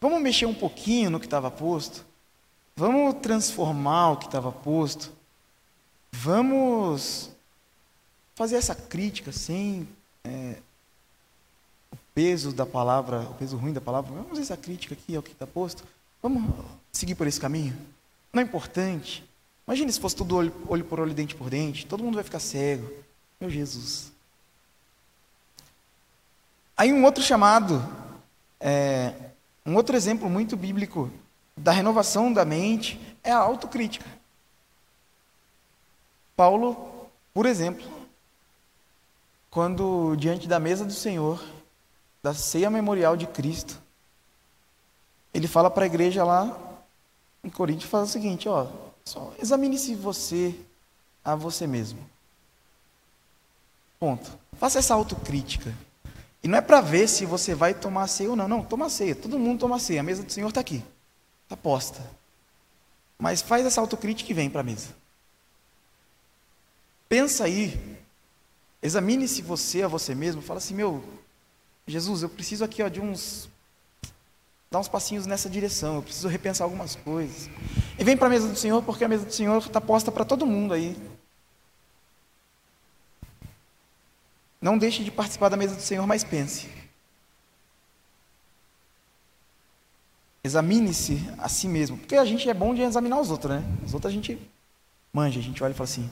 Vamos 0.00 0.20
mexer 0.20 0.46
um 0.46 0.54
pouquinho 0.54 1.08
no 1.08 1.20
que 1.20 1.26
estava 1.26 1.50
posto. 1.50 2.04
Vamos 2.76 3.14
transformar 3.22 4.10
o 4.10 4.16
que 4.16 4.26
estava 4.26 4.50
posto. 4.50 5.12
Vamos 6.12 7.30
fazer 8.34 8.56
essa 8.56 8.74
crítica 8.74 9.30
sem 9.32 9.88
é, 10.24 10.56
peso 12.14 12.52
da 12.52 12.64
palavra, 12.64 13.20
o 13.20 13.34
peso 13.34 13.56
ruim 13.56 13.72
da 13.72 13.80
palavra. 13.80 14.12
Vamos 14.14 14.38
essa 14.38 14.56
crítica 14.56 14.94
aqui 14.94 15.16
ao 15.16 15.22
que 15.22 15.32
está 15.32 15.46
posto. 15.46 15.84
Vamos 16.22 16.42
seguir 16.92 17.14
por 17.14 17.26
esse 17.26 17.40
caminho. 17.40 17.76
Não 18.32 18.40
é 18.40 18.44
importante. 18.44 19.24
Imagine 19.66 19.92
se 19.92 20.00
fosse 20.00 20.16
tudo 20.16 20.36
olho, 20.36 20.54
olho 20.68 20.84
por 20.84 21.00
olho, 21.00 21.14
dente 21.14 21.34
por 21.34 21.50
dente. 21.50 21.86
Todo 21.86 22.04
mundo 22.04 22.14
vai 22.14 22.24
ficar 22.24 22.38
cego. 22.38 22.90
Meu 23.40 23.50
Jesus. 23.50 24.12
Aí 26.76 26.92
um 26.92 27.04
outro 27.04 27.22
chamado 27.22 27.82
é, 28.60 29.12
um 29.66 29.76
outro 29.76 29.96
exemplo 29.96 30.28
muito 30.28 30.56
bíblico 30.56 31.10
da 31.56 31.72
renovação 31.72 32.32
da 32.32 32.44
mente 32.44 32.98
é 33.22 33.30
a 33.30 33.38
autocrítica. 33.38 34.06
Paulo, 36.36 37.08
por 37.32 37.46
exemplo, 37.46 37.86
quando 39.50 40.16
diante 40.16 40.48
da 40.48 40.58
mesa 40.58 40.84
do 40.84 40.92
Senhor, 40.92 41.42
da 42.24 42.32
ceia 42.32 42.70
memorial 42.70 43.18
de 43.18 43.26
Cristo, 43.26 43.78
ele 45.34 45.46
fala 45.46 45.70
para 45.70 45.84
a 45.84 45.86
igreja 45.86 46.24
lá 46.24 46.58
em 47.44 47.50
Corinto, 47.50 47.86
fala 47.86 48.04
o 48.04 48.08
seguinte, 48.08 48.48
ó, 48.48 48.66
examine-se 49.38 49.94
você 49.94 50.58
a 51.22 51.34
você 51.34 51.66
mesmo. 51.66 51.98
Ponto. 54.00 54.38
Faça 54.54 54.78
essa 54.78 54.94
autocrítica. 54.94 55.74
E 56.42 56.48
não 56.48 56.56
é 56.56 56.62
para 56.62 56.80
ver 56.80 57.08
se 57.08 57.26
você 57.26 57.54
vai 57.54 57.74
tomar 57.74 58.06
ceia 58.06 58.30
ou 58.30 58.36
não. 58.36 58.48
Não, 58.48 58.64
toma 58.64 58.88
ceia. 58.88 59.14
Todo 59.14 59.38
mundo 59.38 59.60
toma 59.60 59.78
ceia. 59.78 60.00
A 60.00 60.02
mesa 60.02 60.22
do 60.22 60.32
Senhor 60.32 60.48
está 60.48 60.60
aqui. 60.60 60.82
Está 61.42 61.58
posta. 61.58 62.00
Mas 63.18 63.42
faz 63.42 63.66
essa 63.66 63.82
autocrítica 63.82 64.30
e 64.30 64.34
vem 64.34 64.48
para 64.48 64.62
a 64.62 64.64
mesa. 64.64 64.88
Pensa 67.06 67.44
aí. 67.44 67.98
Examine-se 68.82 69.42
você 69.42 69.82
a 69.82 69.88
você 69.88 70.14
mesmo. 70.14 70.40
Fala 70.40 70.56
assim, 70.56 70.74
meu, 70.74 71.04
Jesus, 71.86 72.22
eu 72.22 72.28
preciso 72.28 72.64
aqui 72.64 72.82
ó, 72.82 72.88
de 72.88 73.00
uns. 73.00 73.48
dar 74.70 74.78
uns 74.78 74.88
passinhos 74.88 75.26
nessa 75.26 75.48
direção. 75.48 75.96
Eu 75.96 76.02
preciso 76.02 76.28
repensar 76.28 76.64
algumas 76.64 76.96
coisas. 76.96 77.50
E 77.98 78.04
vem 78.04 78.16
para 78.16 78.26
a 78.26 78.30
mesa 78.30 78.48
do 78.48 78.56
Senhor, 78.56 78.82
porque 78.82 79.04
a 79.04 79.08
mesa 79.08 79.26
do 79.26 79.32
Senhor 79.32 79.58
está 79.58 79.80
posta 79.80 80.10
para 80.10 80.24
todo 80.24 80.46
mundo 80.46 80.74
aí. 80.74 80.96
Não 84.60 84.78
deixe 84.78 85.04
de 85.04 85.10
participar 85.10 85.50
da 85.50 85.58
mesa 85.58 85.76
do 85.76 85.82
Senhor, 85.82 86.06
mas 86.06 86.24
pense. 86.24 86.70
Examine-se 90.42 91.22
a 91.38 91.48
si 91.48 91.68
mesmo. 91.68 91.98
Porque 91.98 92.16
a 92.16 92.24
gente 92.24 92.48
é 92.48 92.54
bom 92.54 92.74
de 92.74 92.80
examinar 92.80 93.20
os 93.20 93.30
outros, 93.30 93.52
né? 93.52 93.62
Os 93.84 93.92
outros 93.92 94.10
a 94.10 94.14
gente 94.14 94.38
manja, 95.12 95.38
a 95.38 95.42
gente 95.42 95.62
olha 95.62 95.72
e 95.72 95.74
fala 95.74 95.88
assim: 95.88 96.10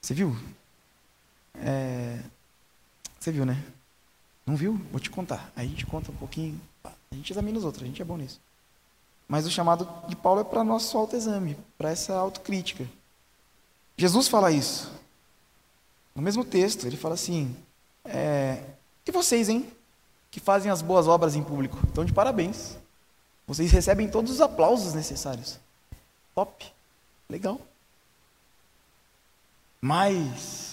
Você 0.00 0.12
viu? 0.12 0.36
É... 1.56 2.18
Você 3.22 3.30
viu, 3.30 3.46
né? 3.46 3.62
Não 4.44 4.56
viu? 4.56 4.74
Vou 4.90 4.98
te 4.98 5.08
contar. 5.08 5.52
Aí 5.54 5.66
a 5.66 5.70
gente 5.70 5.86
conta 5.86 6.10
um 6.10 6.16
pouquinho. 6.16 6.60
A 6.84 7.14
gente 7.14 7.32
examina 7.32 7.56
os 7.56 7.64
outros, 7.64 7.84
a 7.84 7.86
gente 7.86 8.02
é 8.02 8.04
bom 8.04 8.16
nisso. 8.16 8.40
Mas 9.28 9.46
o 9.46 9.50
chamado 9.50 9.88
de 10.08 10.16
Paulo 10.16 10.40
é 10.40 10.44
para 10.44 10.64
nosso 10.64 10.98
autoexame, 10.98 11.56
para 11.78 11.90
essa 11.90 12.14
autocrítica. 12.14 12.84
Jesus 13.96 14.26
fala 14.26 14.50
isso. 14.50 14.90
No 16.16 16.20
mesmo 16.20 16.44
texto, 16.44 16.84
ele 16.84 16.96
fala 16.96 17.14
assim: 17.14 17.54
é... 18.04 18.60
E 19.06 19.12
vocês, 19.12 19.48
hein? 19.48 19.70
que 20.32 20.40
fazem 20.40 20.72
as 20.72 20.80
boas 20.80 21.06
obras 21.06 21.36
em 21.36 21.44
público. 21.44 21.78
Então, 21.84 22.04
de 22.04 22.12
parabéns. 22.12 22.78
Vocês 23.46 23.70
recebem 23.70 24.08
todos 24.08 24.32
os 24.32 24.40
aplausos 24.40 24.94
necessários. 24.94 25.60
Top. 26.34 26.72
Legal. 27.28 27.60
Mas 29.78 30.71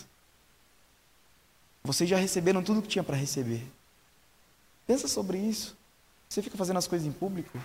vocês 1.84 2.10
já 2.10 2.18
receberam 2.18 2.64
tudo 2.64 2.82
que 2.82 2.88
tinha 2.88 3.04
para 3.04 3.16
receber. 3.16 3.66
Pensa 4.86 5.08
sobre 5.08 5.38
isso. 5.38 5.76
Você 6.28 6.42
fica 6.42 6.58
fazendo 6.58 6.78
as 6.78 6.88
coisas 6.88 7.08
em 7.08 7.12
público, 7.12 7.60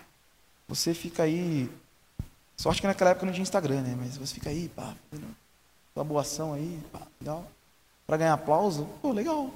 você 0.67 0.95
fica 0.95 1.23
aí. 1.23 1.71
Sorte 2.57 2.81
que 2.81 2.87
naquela 2.87 3.11
época 3.11 3.27
não 3.27 3.33
tinha 3.33 3.43
Instagram, 3.43 3.83
né? 3.83 3.95
Mas 3.99 4.17
você 4.17 4.35
fica 4.35 4.49
aí, 4.49 4.69
pá, 4.69 4.95
sua 5.93 6.05
boa 6.05 6.23
ação 6.23 6.55
aí, 6.55 6.81
pá, 6.93 7.03
legal. 7.21 7.47
Para 8.07 8.17
ganhar 8.17 8.35
aplauso, 8.35 8.85
pô, 9.03 9.13
legal. 9.13 9.51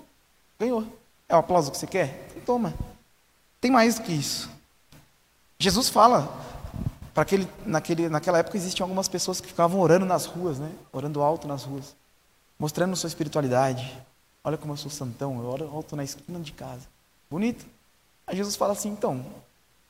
Ganhou. 0.58 0.86
É 1.28 1.34
o 1.34 1.38
aplauso 1.38 1.70
que 1.70 1.78
você 1.78 1.86
quer? 1.86 2.26
Então, 2.30 2.56
toma. 2.56 2.74
Tem 3.60 3.70
mais 3.70 3.96
do 3.96 4.02
que 4.02 4.12
isso. 4.12 4.50
Jesus 5.58 5.88
fala 5.88 6.28
para 7.12 7.22
aquele, 7.22 7.48
naquele, 7.66 8.08
naquela 8.08 8.38
época 8.38 8.56
existiam 8.56 8.84
algumas 8.84 9.08
pessoas 9.08 9.40
que 9.40 9.48
ficavam 9.48 9.80
orando 9.80 10.06
nas 10.06 10.24
ruas, 10.24 10.58
né? 10.58 10.70
Orando 10.92 11.20
alto 11.20 11.48
nas 11.48 11.64
ruas, 11.64 11.96
mostrando 12.58 12.94
sua 12.94 13.08
espiritualidade. 13.08 14.00
Olha 14.48 14.58
como 14.58 14.72
eu 14.72 14.76
sou 14.76 14.90
santão, 14.90 15.38
eu 15.38 15.46
oro 15.46 15.70
alto 15.72 15.94
na 15.94 16.04
esquina 16.04 16.40
de 16.40 16.52
casa. 16.52 16.86
Bonito. 17.30 17.64
Aí 18.26 18.36
Jesus 18.36 18.56
fala 18.56 18.72
assim, 18.72 18.88
então, 18.88 19.24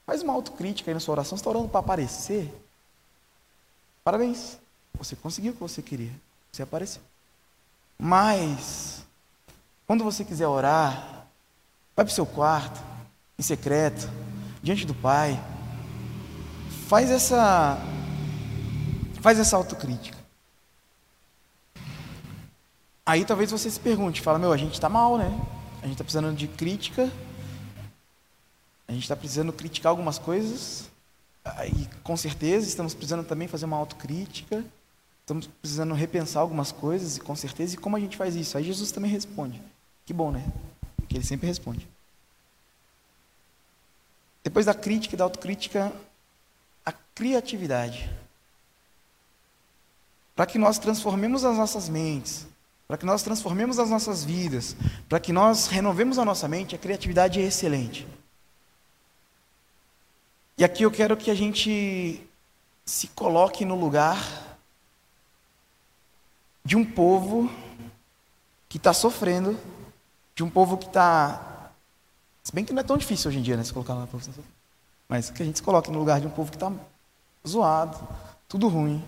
faz 0.07 0.23
uma 0.23 0.33
autocrítica 0.33 0.91
aí 0.91 0.95
na 0.95 1.01
sua 1.01 1.13
oração, 1.13 1.37
você 1.37 1.41
está 1.41 1.51
orando 1.51 1.69
para 1.69 1.81
aparecer? 1.81 2.53
Parabéns. 4.05 4.59
Você 4.99 5.17
conseguiu 5.17 5.53
o 5.53 5.55
que 5.55 5.61
você 5.61 5.81
queria. 5.81 6.13
Você 6.53 6.63
apareceu. 6.63 7.03
Mas, 7.99 9.03
quando 9.87 10.05
você 10.05 10.25
quiser 10.25 10.47
orar, 10.47 11.19
Vai 11.99 12.05
para 12.05 12.13
o 12.13 12.15
seu 12.15 12.27
quarto, 12.27 12.81
em 13.37 13.43
secreto, 13.43 14.09
diante 14.63 14.87
do 14.87 14.95
Pai. 14.95 15.37
Faz 16.87 17.11
essa 17.11 17.77
faz 19.21 19.37
essa 19.41 19.57
autocrítica. 19.57 20.17
Aí 23.09 23.25
talvez 23.25 23.51
você 23.51 23.71
se 23.71 23.81
pergunte, 23.81 24.21
fala, 24.21 24.39
meu, 24.39 24.53
a 24.53 24.57
gente 24.59 24.75
está 24.75 24.87
mal, 24.87 25.17
né? 25.17 25.29
A 25.79 25.87
gente 25.87 25.93
está 25.93 26.05
precisando 26.05 26.37
de 26.37 26.47
crítica. 26.47 27.11
A 28.87 28.93
gente 28.93 29.05
está 29.05 29.17
precisando 29.17 29.51
criticar 29.51 29.89
algumas 29.89 30.19
coisas. 30.19 30.91
E 31.75 31.89
com 32.03 32.15
certeza 32.19 32.69
estamos 32.69 32.93
precisando 32.93 33.27
também 33.27 33.49
fazer 33.49 33.65
uma 33.65 33.79
autocrítica. 33.79 34.63
Estamos 35.23 35.47
precisando 35.47 35.95
repensar 35.95 36.43
algumas 36.43 36.71
coisas, 36.71 37.17
e 37.17 37.21
com 37.21 37.35
certeza. 37.35 37.77
E 37.77 37.79
como 37.79 37.97
a 37.97 38.01
gente 38.01 38.15
faz 38.15 38.37
isso? 38.37 38.59
Aí 38.59 38.65
Jesus 38.65 38.93
também 38.93 39.11
responde. 39.11 39.59
Que 40.05 40.13
bom, 40.13 40.31
né? 40.31 40.45
que 41.09 41.17
ele 41.17 41.25
sempre 41.25 41.47
responde. 41.47 41.89
Depois 44.45 44.67
da 44.67 44.75
crítica 44.75 45.15
e 45.15 45.19
da 45.19 45.25
autocrítica, 45.25 45.91
a 46.85 46.93
criatividade. 46.93 48.11
Para 50.37 50.45
que 50.45 50.59
nós 50.59 50.79
transformemos 50.79 51.43
as 51.43 51.57
nossas 51.57 51.89
mentes, 51.89 52.47
para 52.89 52.97
que 52.97 53.05
nós 53.05 53.23
transformemos 53.23 53.79
as 53.79 53.91
nossas 53.91 54.25
vidas, 54.25 54.75
para 55.11 55.21
que 55.21 55.31
nós 55.31 55.67
renovemos 55.67 56.19
a 56.19 56.25
nossa 56.25 56.49
mente, 56.49 56.75
a 56.75 56.79
criatividade 56.79 57.39
é 57.39 57.45
excelente. 57.45 58.09
E 60.57 60.65
aqui 60.65 60.85
eu 60.85 60.91
quero 60.91 61.15
que 61.15 61.31
a 61.31 61.35
gente 61.35 62.27
se 62.87 63.09
coloque 63.09 63.63
no 63.67 63.79
lugar 63.79 64.19
de 66.65 66.77
um 66.77 66.85
povo 66.85 67.51
que 68.71 68.79
está 68.79 68.95
sofrendo 68.95 69.57
de 70.35 70.43
um 70.43 70.49
povo 70.49 70.79
que 70.79 70.87
está. 70.87 71.73
Se 72.43 72.55
bem 72.55 72.65
que 72.65 72.73
não 72.73 72.81
é 72.81 72.85
tão 72.85 72.97
difícil 72.97 73.29
hoje 73.29 73.39
em 73.39 73.43
dia, 73.43 73.57
né? 73.57 73.65
Se 73.65 73.73
colocar 73.73 73.95
na 73.95 74.07
profissão. 74.07 74.33
Mas 75.09 75.31
que 75.31 75.43
a 75.43 75.47
gente 75.47 75.57
se 75.57 75.63
coloque 75.63 75.91
no 75.91 75.99
lugar 75.99 76.21
de 76.21 76.27
um 76.27 76.31
povo 76.31 76.51
que 76.51 76.57
está 76.57 76.73
zoado, 77.47 77.99
tudo 78.49 78.69
ruim, 78.69 79.05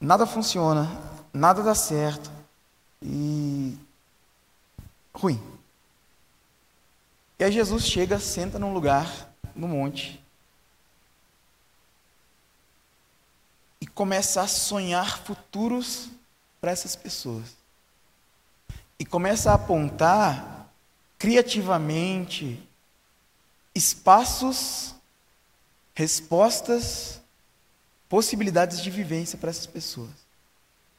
nada 0.00 0.24
funciona, 0.24 0.88
nada 1.32 1.62
dá 1.62 1.74
certo 1.74 2.41
e. 3.02 3.76
ruim. 5.14 5.40
E 7.38 7.44
aí 7.44 7.52
Jesus 7.52 7.84
chega, 7.84 8.18
senta 8.18 8.58
num 8.58 8.72
lugar, 8.72 9.32
no 9.54 9.66
monte, 9.66 10.22
e 13.80 13.86
começa 13.86 14.40
a 14.40 14.46
sonhar 14.46 15.18
futuros 15.18 16.08
para 16.60 16.70
essas 16.70 16.94
pessoas 16.94 17.62
e 19.02 19.04
começa 19.04 19.50
a 19.50 19.54
apontar 19.54 20.72
criativamente 21.18 22.62
espaços, 23.74 24.94
respostas, 25.92 27.20
possibilidades 28.08 28.80
de 28.80 28.88
vivência 28.90 29.36
para 29.36 29.50
essas 29.50 29.66
pessoas. 29.66 30.10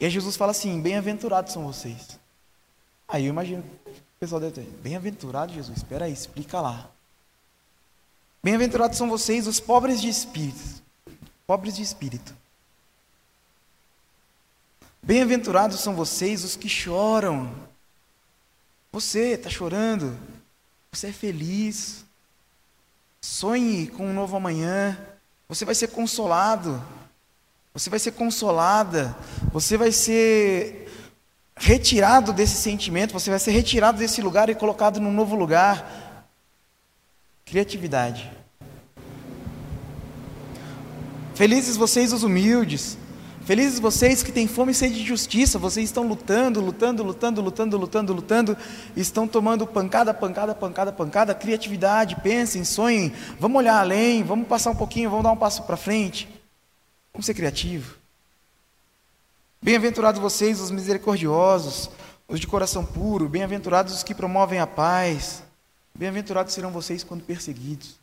E 0.03 0.05
aí 0.05 0.11
Jesus 0.11 0.35
fala 0.35 0.51
assim: 0.51 0.81
bem-aventurados 0.81 1.53
são 1.53 1.63
vocês. 1.63 2.19
Aí 3.07 3.23
eu 3.23 3.29
imagino, 3.29 3.63
o 3.87 4.19
pessoal 4.19 4.41
deve 4.41 4.55
ter, 4.55 4.69
bem-aventurado 4.81 5.53
Jesus, 5.53 5.77
espera 5.77 6.03
aí, 6.03 6.11
explica 6.11 6.59
lá. 6.59 6.89
Bem-aventurados 8.43 8.97
são 8.97 9.07
vocês, 9.07 9.47
os 9.47 9.61
pobres 9.61 10.01
de 10.01 10.09
espírito. 10.09 10.83
Pobres 11.47 11.77
de 11.77 11.83
espírito. 11.83 12.35
Bem-aventurados 15.01 15.79
são 15.79 15.95
vocês, 15.95 16.43
os 16.43 16.57
que 16.57 16.67
choram, 16.67 17.55
você 18.91 19.35
está 19.35 19.49
chorando, 19.49 20.19
você 20.91 21.07
é 21.07 21.13
feliz. 21.13 22.03
Sonhe 23.21 23.87
com 23.87 24.07
um 24.07 24.13
novo 24.13 24.35
amanhã. 24.35 24.99
Você 25.47 25.63
vai 25.63 25.75
ser 25.75 25.87
consolado. 25.87 26.85
Você 27.73 27.89
vai 27.89 27.97
ser 27.97 28.11
consolada. 28.11 29.15
Você 29.51 29.77
vai 29.77 29.91
ser 29.91 30.91
retirado 31.55 32.31
desse 32.31 32.55
sentimento. 32.55 33.13
Você 33.13 33.29
vai 33.29 33.39
ser 33.39 33.51
retirado 33.51 33.97
desse 33.97 34.21
lugar 34.21 34.49
e 34.49 34.55
colocado 34.55 34.99
num 34.99 35.11
novo 35.11 35.35
lugar. 35.35 36.27
Criatividade. 37.45 38.31
Felizes 41.33 41.75
vocês, 41.75 42.13
os 42.13 42.21
humildes, 42.21 42.97
Felizes 43.45 43.77
vocês 43.77 44.23
que 44.23 44.31
têm 44.31 44.47
fome 44.47 44.71
e 44.71 44.75
sede 44.75 44.95
de 44.95 45.03
justiça, 45.05 45.59
vocês 45.59 45.89
estão 45.89 46.07
lutando, 46.07 46.61
lutando, 46.61 47.03
lutando, 47.03 47.41
lutando, 47.41 47.77
lutando, 47.77 48.13
lutando, 48.13 48.57
estão 48.95 49.27
tomando 49.27 49.67
pancada, 49.67 50.13
pancada, 50.13 50.55
pancada, 50.55 50.93
pancada, 50.93 51.35
criatividade, 51.35 52.15
pensem, 52.23 52.63
sonhem, 52.63 53.11
vamos 53.37 53.57
olhar 53.57 53.81
além, 53.81 54.23
vamos 54.23 54.47
passar 54.47 54.71
um 54.71 54.75
pouquinho, 54.75 55.09
vamos 55.09 55.25
dar 55.25 55.33
um 55.33 55.37
passo 55.37 55.63
para 55.63 55.75
frente. 55.75 56.32
Vamos 57.13 57.27
ser 57.27 57.35
criativos. 57.35 57.95
Bem-aventurados 59.61 60.19
vocês, 60.19 60.59
os 60.59 60.71
misericordiosos, 60.71 61.89
os 62.27 62.39
de 62.39 62.47
coração 62.47 62.85
puro, 62.85 63.29
bem-aventurados 63.29 63.93
os 63.93 64.03
que 64.03 64.15
promovem 64.15 64.59
a 64.59 64.67
paz, 64.67 65.43
bem-aventurados 65.93 66.53
serão 66.53 66.71
vocês 66.71 67.03
quando 67.03 67.23
perseguidos. 67.23 67.95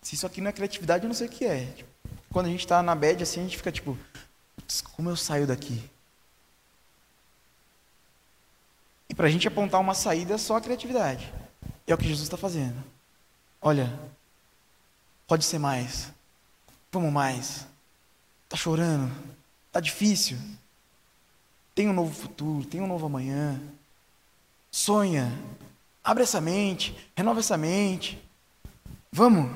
Se 0.00 0.14
isso 0.14 0.24
aqui 0.24 0.40
não 0.40 0.48
é 0.48 0.52
criatividade, 0.52 1.04
eu 1.04 1.08
não 1.08 1.14
sei 1.14 1.26
o 1.26 1.30
que 1.30 1.44
é. 1.44 1.66
Tipo, 1.72 1.90
quando 2.30 2.46
a 2.46 2.50
gente 2.50 2.60
está 2.60 2.80
na 2.82 2.94
bed 2.94 3.24
assim, 3.24 3.40
a 3.40 3.42
gente 3.42 3.56
fica 3.56 3.72
tipo, 3.72 3.98
como 4.92 5.10
eu 5.10 5.16
saio 5.16 5.46
daqui? 5.46 5.82
E 9.08 9.14
para 9.14 9.26
a 9.26 9.30
gente 9.30 9.48
apontar 9.48 9.80
uma 9.80 9.94
saída 9.94 10.34
é 10.34 10.38
só 10.38 10.56
a 10.56 10.60
criatividade. 10.60 11.32
É 11.86 11.92
o 11.92 11.98
que 11.98 12.06
Jesus 12.06 12.22
está 12.22 12.36
fazendo. 12.36 12.82
Olha, 13.60 13.92
pode 15.26 15.44
ser 15.44 15.58
mais. 15.58 16.12
Vamos 16.92 17.12
mais. 17.12 17.66
Tá 18.48 18.56
chorando. 18.56 19.12
Está 19.68 19.80
difícil? 19.80 20.38
Tem 21.74 21.88
um 21.88 21.92
novo 21.92 22.14
futuro, 22.14 22.66
tem 22.66 22.80
um 22.80 22.86
novo 22.86 23.06
amanhã. 23.06 23.60
Sonha. 24.70 25.30
Abre 26.02 26.22
essa 26.22 26.40
mente, 26.40 26.96
renova 27.16 27.40
essa 27.40 27.56
mente. 27.56 28.18
Vamos, 29.10 29.50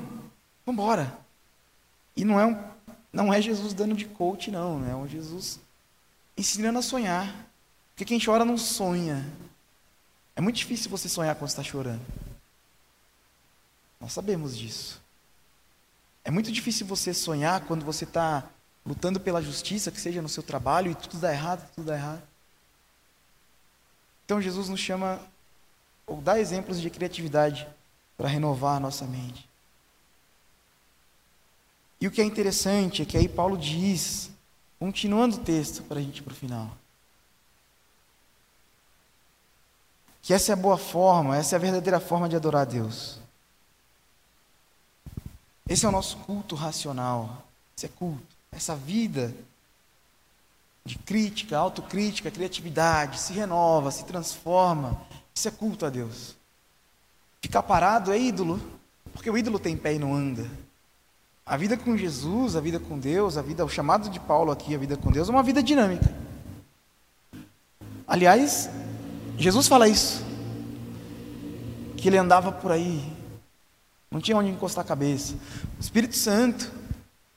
vamos 0.67 0.83
embora. 0.83 1.19
E 2.17 2.25
não 2.25 2.41
é, 2.41 2.45
um, 2.45 2.63
não 3.13 3.33
é 3.33 3.41
Jesus 3.41 3.73
dando 3.73 3.95
de 3.95 4.05
coach, 4.05 4.51
não. 4.51 4.85
É 4.87 4.95
um 4.95 5.07
Jesus 5.07 5.61
ensinando 6.37 6.79
a 6.79 6.83
sonhar. 6.83 7.47
Porque 7.91 8.05
quem 8.05 8.23
chora 8.23 8.45
não 8.45 8.59
sonha. 8.59 9.25
É 10.35 10.41
muito 10.41 10.57
difícil 10.57 10.91
você 10.91 11.09
sonhar 11.09 11.37
quando 11.37 11.51
está 11.51 11.63
chorando. 11.63 12.05
Nós 14.01 14.13
sabemos 14.13 14.57
disso. 14.57 15.01
É 16.31 16.33
muito 16.33 16.53
difícil 16.53 16.87
você 16.87 17.13
sonhar 17.13 17.63
quando 17.63 17.85
você 17.85 18.05
está 18.05 18.49
lutando 18.87 19.19
pela 19.19 19.43
justiça, 19.43 19.91
que 19.91 20.01
seja 20.01 20.23
no 20.23 20.29
seu 20.29 20.45
trabalho, 20.45 20.93
e 20.93 20.95
tudo 20.95 21.19
dá 21.19 21.33
errado, 21.33 21.69
tudo 21.75 21.87
dá 21.87 21.97
errado. 21.97 22.23
Então 24.25 24.41
Jesus 24.41 24.69
nos 24.69 24.79
chama, 24.79 25.21
ou 26.07 26.21
dá 26.21 26.39
exemplos 26.39 26.81
de 26.81 26.89
criatividade 26.89 27.67
para 28.17 28.29
renovar 28.29 28.77
a 28.77 28.81
nossa 28.81 29.09
mente. 29.09 29.49
E 32.01 32.07
o 32.07 32.13
que 32.13 32.21
é 32.21 32.25
interessante 32.25 33.03
é 33.03 33.05
que 33.05 33.17
aí 33.17 33.29
Paulo 33.29 33.59
diz, 33.59 34.31
continuando 34.79 35.35
o 35.35 35.41
texto 35.41 35.83
para 35.83 35.99
a 35.99 36.01
gente 36.01 36.23
para 36.23 36.33
o 36.33 36.37
final, 36.37 36.79
que 40.23 40.33
essa 40.33 40.53
é 40.53 40.55
a 40.55 40.57
boa 40.57 40.79
forma, 40.79 41.37
essa 41.37 41.57
é 41.57 41.59
a 41.59 41.61
verdadeira 41.61 41.99
forma 41.99 42.29
de 42.29 42.37
adorar 42.37 42.63
a 42.63 42.67
Deus. 42.67 43.19
Esse 45.71 45.87
é 45.87 45.89
o 45.89 45.93
nosso 45.93 46.17
culto 46.17 46.57
racional. 46.57 47.45
Esse 47.77 47.87
é 47.87 47.89
culto. 47.89 48.21
Essa 48.51 48.75
vida 48.75 49.33
de 50.85 50.99
crítica, 50.99 51.57
autocrítica, 51.57 52.29
criatividade, 52.29 53.21
se 53.21 53.33
renova, 53.33 53.93
se 53.93 54.05
transforma. 54.05 55.01
Isso 55.33 55.47
é 55.47 55.51
culto 55.53 55.87
a 55.87 55.91
Deus. 55.91 56.35
Ficar 57.41 57.63
parado 57.63 58.13
é 58.13 58.19
ídolo, 58.19 58.61
porque 59.13 59.31
o 59.31 59.39
ídolo 59.39 59.61
tem 59.61 59.77
pé 59.77 59.95
e 59.95 59.99
não 60.01 60.13
anda. 60.13 60.51
A 61.47 61.57
vida 61.57 61.77
com 61.77 61.97
Jesus, 61.97 62.57
a 62.57 62.61
vida 62.61 62.81
com 62.81 62.99
Deus, 62.99 63.37
a 63.37 63.43
vida, 63.43 63.65
o 63.65 63.69
chamado 63.69 64.11
de 64.11 64.19
Paulo 64.19 64.51
aqui, 64.51 64.75
a 64.75 64.79
vida 64.79 64.97
com 64.97 65.13
Deus, 65.13 65.29
é 65.29 65.33
uma 65.33 65.43
vida 65.43 65.63
dinâmica. 65.63 66.13
Aliás, 68.09 68.69
Jesus 69.39 69.69
fala 69.69 69.89
isso, 69.89 70.25
que 71.97 72.09
ele 72.09 72.19
andava 72.19 72.51
por 72.51 72.73
aí 72.73 73.20
não 74.11 74.21
tinha 74.21 74.37
onde 74.37 74.51
encostar 74.51 74.85
a 74.85 74.89
cabeça. 74.89 75.35
O 75.79 75.81
Espírito 75.81 76.17
Santo 76.17 76.71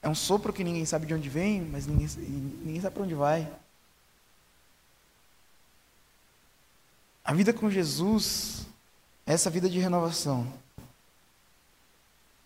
é 0.02 0.08
um 0.08 0.14
sopro 0.14 0.52
que 0.52 0.64
ninguém 0.64 0.84
sabe 0.84 1.06
de 1.06 1.14
onde 1.14 1.28
vem, 1.28 1.62
mas 1.62 1.86
ninguém, 1.86 2.08
ninguém 2.64 2.80
sabe 2.80 2.94
para 2.94 3.04
onde 3.04 3.14
vai. 3.14 3.50
A 7.24 7.32
vida 7.32 7.52
com 7.52 7.70
Jesus 7.70 8.66
é 9.24 9.32
essa 9.32 9.48
vida 9.48 9.68
de 9.70 9.78
renovação, 9.78 10.52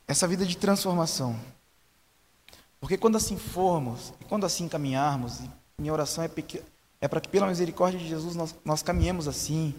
essa 0.07 0.29
vida 0.29 0.47
de 0.47 0.57
transformação. 0.57 1.38
Porque 2.81 2.97
quando 2.97 3.17
assim 3.17 3.37
formos, 3.37 4.12
quando 4.29 4.47
assim 4.47 4.69
caminharmos, 4.69 5.41
minha 5.77 5.93
oração 5.93 6.23
é, 6.23 6.31
é 7.01 7.09
para 7.09 7.21
que, 7.21 7.29
pela 7.29 7.49
misericórdia 7.49 7.99
de 7.99 8.07
Jesus, 8.07 8.37
nós, 8.37 8.55
nós 8.64 8.83
caminhemos 8.83 9.27
assim, 9.27 9.75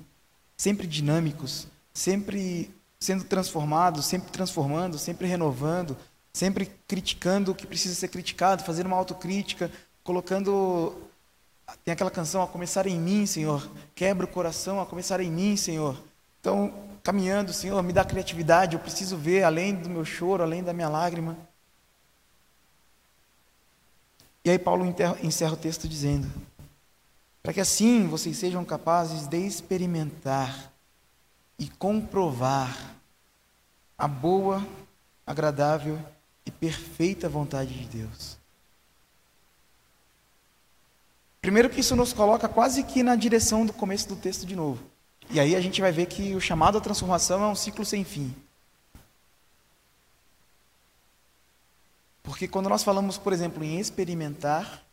sempre 0.58 0.86
dinâmicos, 0.86 1.68
sempre 1.94 2.70
sendo 3.00 3.24
transformado, 3.24 4.02
sempre 4.02 4.30
transformando, 4.32 4.98
sempre 4.98 5.28
renovando, 5.28 5.96
sempre 6.34 6.66
criticando 6.88 7.52
o 7.52 7.56
que 7.56 7.66
precisa 7.66 7.96
ser 7.96 8.10
criticado, 8.10 8.64
fazendo 8.64 8.88
uma 8.88 8.98
autocrítica, 8.98 9.72
colocando. 10.04 10.94
Tem 11.86 11.94
aquela 11.94 12.12
canção, 12.12 12.42
a 12.42 12.48
começar 12.48 12.88
em 12.88 13.00
mim, 13.00 13.26
Senhor. 13.26 13.70
Quebra 13.96 14.26
o 14.26 14.30
coração, 14.30 14.82
a 14.82 14.86
começar 14.86 15.20
em 15.22 15.32
mim, 15.32 15.56
Senhor. 15.56 15.98
Então, 16.40 16.74
caminhando, 17.04 17.54
Senhor, 17.54 17.82
me 17.84 17.94
dá 17.94 18.04
criatividade, 18.04 18.76
eu 18.76 18.80
preciso 18.80 19.18
ver 19.18 19.44
além 19.44 19.76
do 19.76 19.90
meu 19.90 20.04
choro, 20.04 20.44
além 20.44 20.64
da 20.64 20.74
minha 20.74 20.90
lágrima. 20.90 21.38
E 24.44 24.50
aí 24.50 24.60
Paulo 24.60 24.86
encerra 25.22 25.54
o 25.54 25.58
texto 25.58 25.88
dizendo: 25.88 26.28
para 27.42 27.54
que 27.54 27.62
assim 27.62 28.08
vocês 28.08 28.38
sejam 28.38 28.66
capazes 28.66 29.28
de 29.28 29.38
experimentar 29.38 30.72
e 31.60 31.68
comprovar 31.68 32.96
a 33.98 34.08
boa, 34.08 34.66
agradável 35.28 36.02
e 36.46 36.50
perfeita 36.50 37.28
vontade 37.28 37.78
de 37.78 37.98
Deus. 37.98 38.40
Primeiro 41.42 41.70
que 41.70 41.82
isso 41.82 41.96
nos 41.96 42.14
coloca 42.14 42.48
quase 42.48 42.84
que 42.84 43.04
na 43.04 43.16
direção 43.16 43.66
do 43.66 43.74
começo 43.74 44.08
do 44.08 44.16
texto 44.16 44.46
de 44.46 44.56
novo. 44.56 44.84
E 45.30 45.40
aí 45.40 45.56
a 45.56 45.62
gente 45.62 45.82
vai 45.82 45.92
ver 45.92 46.06
que 46.08 46.34
o 46.34 46.42
chamado 46.42 46.78
à 46.78 46.82
transformação 46.82 47.44
é 47.44 47.48
um 47.48 47.56
ciclo 47.56 47.86
sem 47.86 48.04
fim. 48.04 48.34
Porque 52.24 52.48
quando 52.48 52.70
nós 52.70 52.84
falamos, 52.84 53.18
por 53.18 53.34
exemplo, 53.34 53.64
em 53.64 53.80
experimentar, 53.80 54.84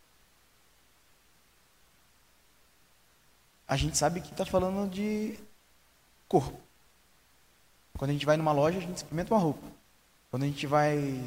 a 3.67 3.77
gente 3.77 3.97
sabe 3.97 4.21
que 4.21 4.31
está 4.31 4.45
falando 4.45 4.89
de 4.91 5.39
corpo. 6.29 6.67
Quando 7.97 8.11
a 8.11 8.13
gente 8.13 8.27
vai 8.27 8.37
numa 8.37 8.53
loja, 8.53 8.79
a 8.79 8.81
gente 8.81 8.97
experimenta 8.97 9.33
uma 9.35 9.41
roupa. 9.41 9.67
Quando 10.31 10.43
a 10.43 10.47
gente 10.47 10.67
vai 10.67 11.23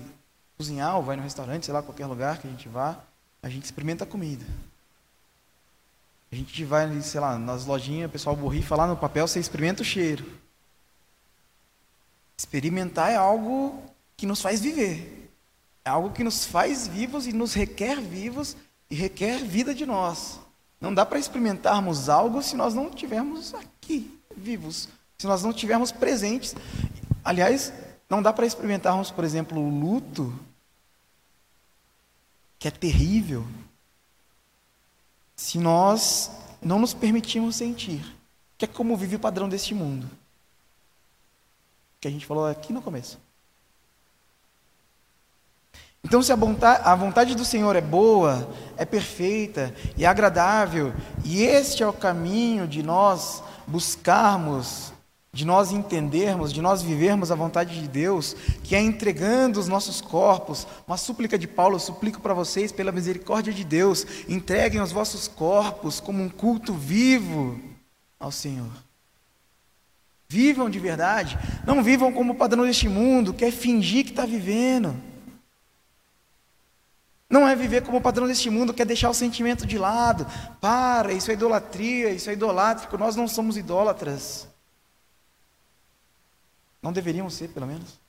cozinhar 0.57 0.97
ou 0.97 1.03
vai 1.03 1.15
no 1.15 1.23
restaurante, 1.23 1.65
sei 1.65 1.73
lá, 1.73 1.81
qualquer 1.81 2.05
lugar 2.05 2.37
que 2.37 2.47
a 2.47 2.51
gente 2.51 2.67
vá, 2.69 2.99
a 3.41 3.49
gente 3.49 3.63
experimenta 3.63 4.03
a 4.03 4.07
comida. 4.07 4.45
A 6.31 6.35
gente 6.35 6.63
vai, 6.63 7.01
sei 7.01 7.19
lá, 7.19 7.39
nas 7.39 7.65
lojinhas, 7.65 8.09
o 8.09 8.11
pessoal 8.11 8.35
borrifa 8.35 8.75
lá 8.75 8.85
no 8.85 8.95
papel, 8.95 9.27
você 9.27 9.39
experimenta 9.39 9.81
o 9.81 9.85
cheiro. 9.85 10.25
Experimentar 12.37 13.11
é 13.11 13.15
algo 13.15 13.81
que 14.15 14.27
nos 14.27 14.41
faz 14.41 14.61
viver. 14.61 15.31
É 15.83 15.89
algo 15.89 16.11
que 16.11 16.23
nos 16.23 16.45
faz 16.45 16.87
vivos 16.87 17.25
e 17.25 17.33
nos 17.33 17.53
requer 17.53 17.99
vivos 17.99 18.55
e 18.91 18.95
requer 18.95 19.39
vida 19.39 19.73
de 19.73 19.85
nós. 19.85 20.39
Não 20.79 20.93
dá 20.93 21.05
para 21.05 21.17
experimentarmos 21.17 22.09
algo 22.09 22.43
se 22.43 22.55
nós 22.55 22.75
não 22.75 22.89
estivermos 22.89 23.53
aqui 23.55 24.18
vivos, 24.39 24.89
se 25.17 25.27
nós 25.27 25.43
não 25.43 25.51
estivermos 25.51 25.91
presentes. 25.91 26.55
Aliás, 27.23 27.71
não 28.09 28.21
dá 28.21 28.33
para 28.33 28.45
experimentarmos, 28.45 29.11
por 29.11 29.23
exemplo, 29.23 29.59
o 29.59 29.69
luto, 29.69 30.33
que 32.57 32.67
é 32.67 32.71
terrível, 32.71 33.45
se 35.35 35.57
nós 35.57 36.31
não 36.61 36.79
nos 36.79 36.93
permitimos 36.93 37.55
sentir, 37.55 38.03
que 38.57 38.65
é 38.65 38.67
como 38.67 38.97
vive 38.97 39.15
o 39.15 39.19
padrão 39.19 39.47
deste 39.47 39.73
mundo. 39.73 40.09
Que 42.01 42.07
a 42.07 42.11
gente 42.11 42.25
falou 42.25 42.45
aqui 42.45 42.73
no 42.73 42.81
começo. 42.81 43.19
Então, 46.03 46.23
se 46.23 46.31
a 46.31 46.35
vontade, 46.35 46.81
a 46.85 46.95
vontade, 46.95 47.35
do 47.35 47.43
Senhor 47.43 47.75
é 47.75 47.81
boa, 47.81 48.49
é 48.77 48.85
perfeita 48.85 49.75
e 49.97 50.05
agradável, 50.05 50.93
e 51.25 51.43
este 51.43 51.83
é 51.83 51.87
o 51.87 51.93
caminho 51.93 52.67
de 52.67 52.81
nós 52.81 53.43
buscarmos, 53.69 54.91
de 55.31 55.45
nós 55.45 55.71
entendermos, 55.71 56.51
de 56.51 56.61
nós 56.61 56.81
vivermos 56.81 57.31
a 57.31 57.35
vontade 57.35 57.79
de 57.79 57.87
Deus, 57.87 58.35
que 58.63 58.75
é 58.75 58.81
entregando 58.81 59.59
os 59.59 59.67
nossos 59.67 60.01
corpos, 60.01 60.65
uma 60.87 60.97
súplica 60.97 61.37
de 61.37 61.47
Paulo, 61.47 61.75
eu 61.75 61.79
suplico 61.79 62.19
para 62.19 62.33
vocês, 62.33 62.71
pela 62.71 62.91
misericórdia 62.91 63.53
de 63.53 63.63
Deus, 63.63 64.05
entreguem 64.27 64.81
os 64.81 64.91
vossos 64.91 65.27
corpos 65.27 65.99
como 65.99 66.23
um 66.23 66.29
culto 66.29 66.73
vivo 66.73 67.59
ao 68.19 68.31
Senhor. 68.31 68.71
Vivam 70.27 70.69
de 70.69 70.79
verdade, 70.79 71.37
não 71.65 71.83
vivam 71.83 72.11
como 72.11 72.33
o 72.33 72.35
padrão 72.35 72.65
deste 72.65 72.89
mundo, 72.89 73.33
que 73.33 73.45
é 73.45 73.51
fingir 73.51 74.03
que 74.03 74.11
está 74.11 74.25
vivendo. 74.25 74.95
Não 77.29 77.47
é 77.47 77.55
viver 77.55 77.83
como 77.83 77.99
o 77.99 78.01
padrão 78.01 78.27
deste 78.27 78.49
mundo, 78.49 78.73
que 78.73 78.81
é 78.81 78.85
deixar 78.85 79.09
o 79.09 79.13
sentimento 79.13 79.65
de 79.65 79.77
lado. 79.77 80.25
Para, 80.59 81.13
isso 81.13 81.29
é 81.29 81.35
idolatria, 81.35 82.09
isso 82.09 82.29
é 82.29 82.33
idolátrico. 82.33 82.97
Nós 82.97 83.15
não 83.15 83.27
somos 83.27 83.55
idólatras. 83.55 84.47
Não 86.81 86.91
deveríamos 86.91 87.35
ser, 87.35 87.49
pelo 87.49 87.67
menos. 87.67 87.99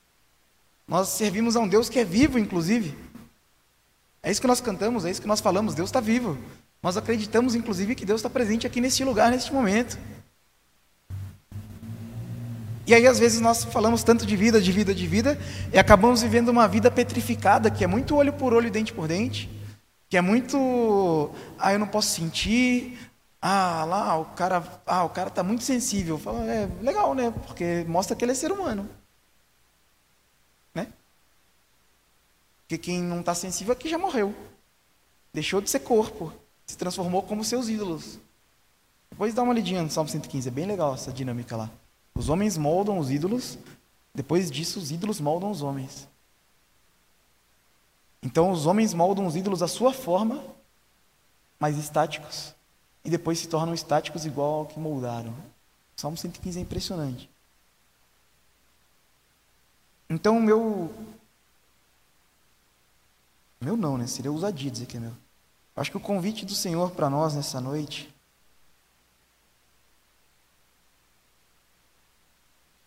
Nós 0.89 1.09
servimos 1.09 1.55
a 1.55 1.61
um 1.61 1.69
Deus 1.69 1.91
que 1.91 1.99
é 1.99 2.05
vivo, 2.05 2.39
inclusive. 2.39 2.97
É 4.23 4.31
isso 4.31 4.41
que 4.41 4.47
nós 4.47 4.61
cantamos, 4.61 5.05
é 5.05 5.11
isso 5.11 5.21
que 5.21 5.29
nós 5.29 5.41
falamos. 5.41 5.75
Deus 5.75 5.91
está 5.91 6.01
vivo. 6.01 6.39
Nós 6.83 6.97
acreditamos, 6.97 7.55
inclusive, 7.55 7.95
que 7.95 8.07
Deus 8.07 8.21
está 8.21 8.31
presente 8.31 8.67
aqui 8.67 8.81
neste 8.81 9.05
lugar, 9.05 9.31
neste 9.31 9.53
momento. 9.53 9.99
E 12.87 12.95
aí, 12.95 13.07
às 13.07 13.19
vezes, 13.19 13.41
nós 13.41 13.65
falamos 13.65 14.03
tanto 14.03 14.27
de 14.27 14.37
vida, 14.37 14.61
de 14.61 14.73
vida, 14.73 14.95
de 14.95 15.07
vida, 15.07 15.39
e 15.73 15.79
acabamos 15.79 16.23
vivendo 16.23 16.49
uma 16.49 16.67
vida 16.67 16.91
petrificada, 16.91 17.71
que 17.71 17.85
é 17.85 17.87
muito 17.87 18.17
olho 18.17 18.33
por 18.33 18.53
olho, 18.53 18.71
dente 18.71 18.93
por 18.93 19.07
dente, 19.07 19.51
que 20.09 20.17
é 20.17 20.21
muito. 20.21 21.31
Ah, 21.59 21.73
eu 21.73 21.79
não 21.79 21.87
posso 21.87 22.09
sentir. 22.09 22.99
Ah, 23.41 23.85
lá, 23.87 24.19
o 24.19 24.25
cara 24.27 24.63
ah, 24.87 25.05
o 25.05 25.09
cara 25.11 25.29
está 25.29 25.43
muito 25.43 25.63
sensível. 25.63 26.19
Fala, 26.19 26.45
é 26.51 26.69
legal, 26.83 27.15
né? 27.15 27.33
Porque 27.47 27.85
mostra 27.89 28.17
que 28.17 28.25
ele 28.25 28.33
é 28.33 28.35
ser 28.35 28.51
humano. 28.53 28.89
Né? 30.75 30.89
Porque 32.63 32.77
quem 32.77 33.03
não 33.03 33.21
está 33.21 33.35
sensível 33.35 33.73
aqui 33.73 33.89
já 33.89 33.99
morreu. 33.99 34.35
deixou 35.33 35.61
de 35.61 35.71
ser 35.71 35.81
corpo, 35.81 36.33
se 36.67 36.77
transformou 36.77 37.23
como 37.23 37.45
seus 37.45 37.69
ídolos. 37.69 38.19
Depois 39.11 39.35
dá 39.35 39.43
uma 39.43 39.55
lidinha 39.55 39.83
no 39.83 39.91
Salmo 39.91 40.11
115, 40.11 40.49
é 40.49 40.51
bem 40.51 40.67
legal 40.67 40.95
essa 40.95 41.13
dinâmica 41.13 41.57
lá. 41.57 41.71
Os 42.21 42.29
homens 42.29 42.59
moldam 42.59 42.99
os 42.99 43.11
ídolos, 43.11 43.57
depois 44.15 44.51
disso 44.51 44.79
os 44.79 44.91
ídolos 44.91 45.19
moldam 45.19 45.51
os 45.51 45.63
homens. 45.63 46.07
Então 48.23 48.51
os 48.51 48.67
homens 48.67 48.93
moldam 48.93 49.27
os 49.27 49.37
ídolos 49.37 49.63
à 49.63 49.67
sua 49.67 49.91
forma, 49.91 50.45
mas 51.59 51.79
estáticos, 51.79 52.55
e 53.03 53.09
depois 53.09 53.39
se 53.39 53.49
tornam 53.49 53.73
estáticos 53.73 54.27
igual 54.27 54.53
ao 54.53 54.67
que 54.67 54.79
moldaram. 54.79 55.31
O 55.31 55.35
Salmo 55.99 56.19
115 56.19 56.59
é 56.59 56.63
impressionante. 56.63 57.31
Então 60.07 60.37
o 60.37 60.43
meu 60.43 60.95
meu 63.59 63.79
não, 63.79 63.97
né? 63.97 64.07
Seria 64.07 64.31
ousadia 64.31 64.71
dizer 64.71 64.85
que 64.85 64.99
é 64.99 65.01
meu. 65.01 65.15
Acho 65.75 65.91
que 65.91 65.97
o 65.97 66.01
convite 66.01 66.45
do 66.45 66.55
Senhor 66.55 66.91
para 66.91 67.09
nós 67.09 67.35
nessa 67.35 67.63
noite 67.63 68.10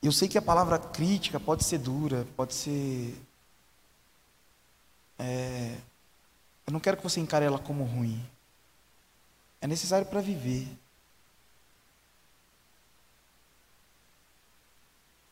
Eu 0.03 0.11
sei 0.11 0.27
que 0.27 0.37
a 0.37 0.41
palavra 0.41 0.77
crítica 0.77 1.39
pode 1.39 1.63
ser 1.63 1.77
dura, 1.77 2.27
pode 2.35 2.53
ser. 2.53 3.17
É, 5.17 5.77
eu 6.67 6.73
não 6.73 6.79
quero 6.81 6.97
que 6.97 7.03
você 7.03 7.21
encare 7.21 7.45
ela 7.45 7.57
como 7.57 7.85
ruim. 7.85 8.21
É 9.61 9.65
necessário 9.65 10.05
para 10.05 10.19
viver. 10.19 10.67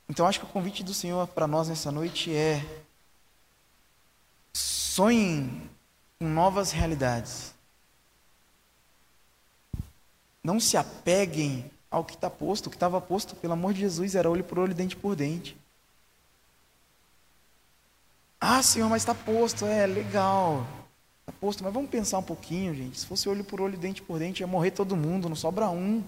Então 0.07 0.25
acho 0.25 0.39
que 0.39 0.45
o 0.45 0.49
convite 0.49 0.85
do 0.85 0.93
Senhor 0.93 1.27
para 1.27 1.47
nós 1.47 1.67
nessa 1.67 1.91
noite 1.91 2.33
é 2.33 2.63
sonhem 4.53 5.69
com 6.17 6.29
novas 6.29 6.71
realidades. 6.71 7.53
Não 10.41 10.61
se 10.61 10.77
apeguem 10.77 11.69
ao 11.91 12.05
que 12.05 12.15
está 12.15 12.29
posto. 12.29 12.67
O 12.67 12.69
que 12.69 12.77
estava 12.77 13.01
posto, 13.01 13.35
pelo 13.35 13.53
amor 13.53 13.73
de 13.73 13.81
Jesus, 13.81 14.15
era 14.15 14.29
olho 14.29 14.43
por 14.43 14.57
olho, 14.57 14.73
dente 14.73 14.95
por 14.95 15.15
dente. 15.15 15.57
Ah, 18.39 18.63
Senhor, 18.63 18.89
mas 18.89 19.01
está 19.01 19.13
posto, 19.13 19.65
é 19.65 19.85
legal. 19.85 20.65
Está 21.19 21.33
posto, 21.39 21.63
mas 21.63 21.73
vamos 21.73 21.91
pensar 21.91 22.17
um 22.17 22.23
pouquinho, 22.23 22.73
gente. 22.73 22.99
Se 22.99 23.05
fosse 23.05 23.27
olho 23.29 23.43
por 23.43 23.59
olho, 23.61 23.77
dente 23.77 24.01
por 24.01 24.17
dente, 24.17 24.41
ia 24.41 24.47
morrer 24.47 24.71
todo 24.71 24.95
mundo, 24.95 25.27
não 25.29 25.35
sobra 25.35 25.69
um. 25.69 26.03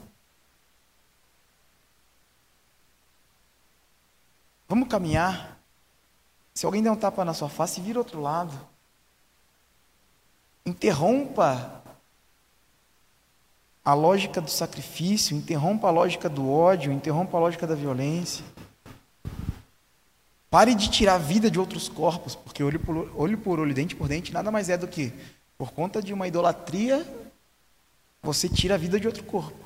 Vamos 4.67 4.87
caminhar. 4.87 5.59
Se 6.55 6.65
alguém 6.65 6.81
der 6.81 6.91
um 6.91 6.95
tapa 6.95 7.23
na 7.25 7.33
sua 7.33 7.49
face, 7.49 7.81
vira 7.81 7.99
outro 7.99 8.21
lado. 8.21 8.57
Interrompa 10.65 11.82
a 13.83 13.93
lógica 13.93 14.39
do 14.39 14.49
sacrifício, 14.49 15.35
interrompa 15.35 15.87
a 15.87 15.91
lógica 15.91 16.29
do 16.29 16.49
ódio, 16.49 16.91
interrompa 16.91 17.37
a 17.37 17.39
lógica 17.39 17.67
da 17.67 17.75
violência. 17.75 18.45
Pare 20.49 20.73
de 20.73 20.89
tirar 20.89 21.15
a 21.15 21.17
vida 21.17 21.49
de 21.49 21.59
outros 21.59 21.89
corpos, 21.89 22.35
porque 22.35 22.63
olho 22.63 22.79
por 22.79 22.95
olho, 23.15 23.37
por 23.37 23.59
olho 23.59 23.73
dente 23.73 23.95
por 23.95 24.07
dente, 24.07 24.31
nada 24.31 24.51
mais 24.51 24.69
é 24.69 24.77
do 24.77 24.87
que, 24.87 25.11
por 25.57 25.71
conta 25.71 26.01
de 26.01 26.13
uma 26.13 26.27
idolatria, 26.27 27.05
você 28.21 28.47
tira 28.47 28.75
a 28.75 28.77
vida 28.77 28.99
de 28.99 29.07
outro 29.07 29.23
corpo. 29.23 29.63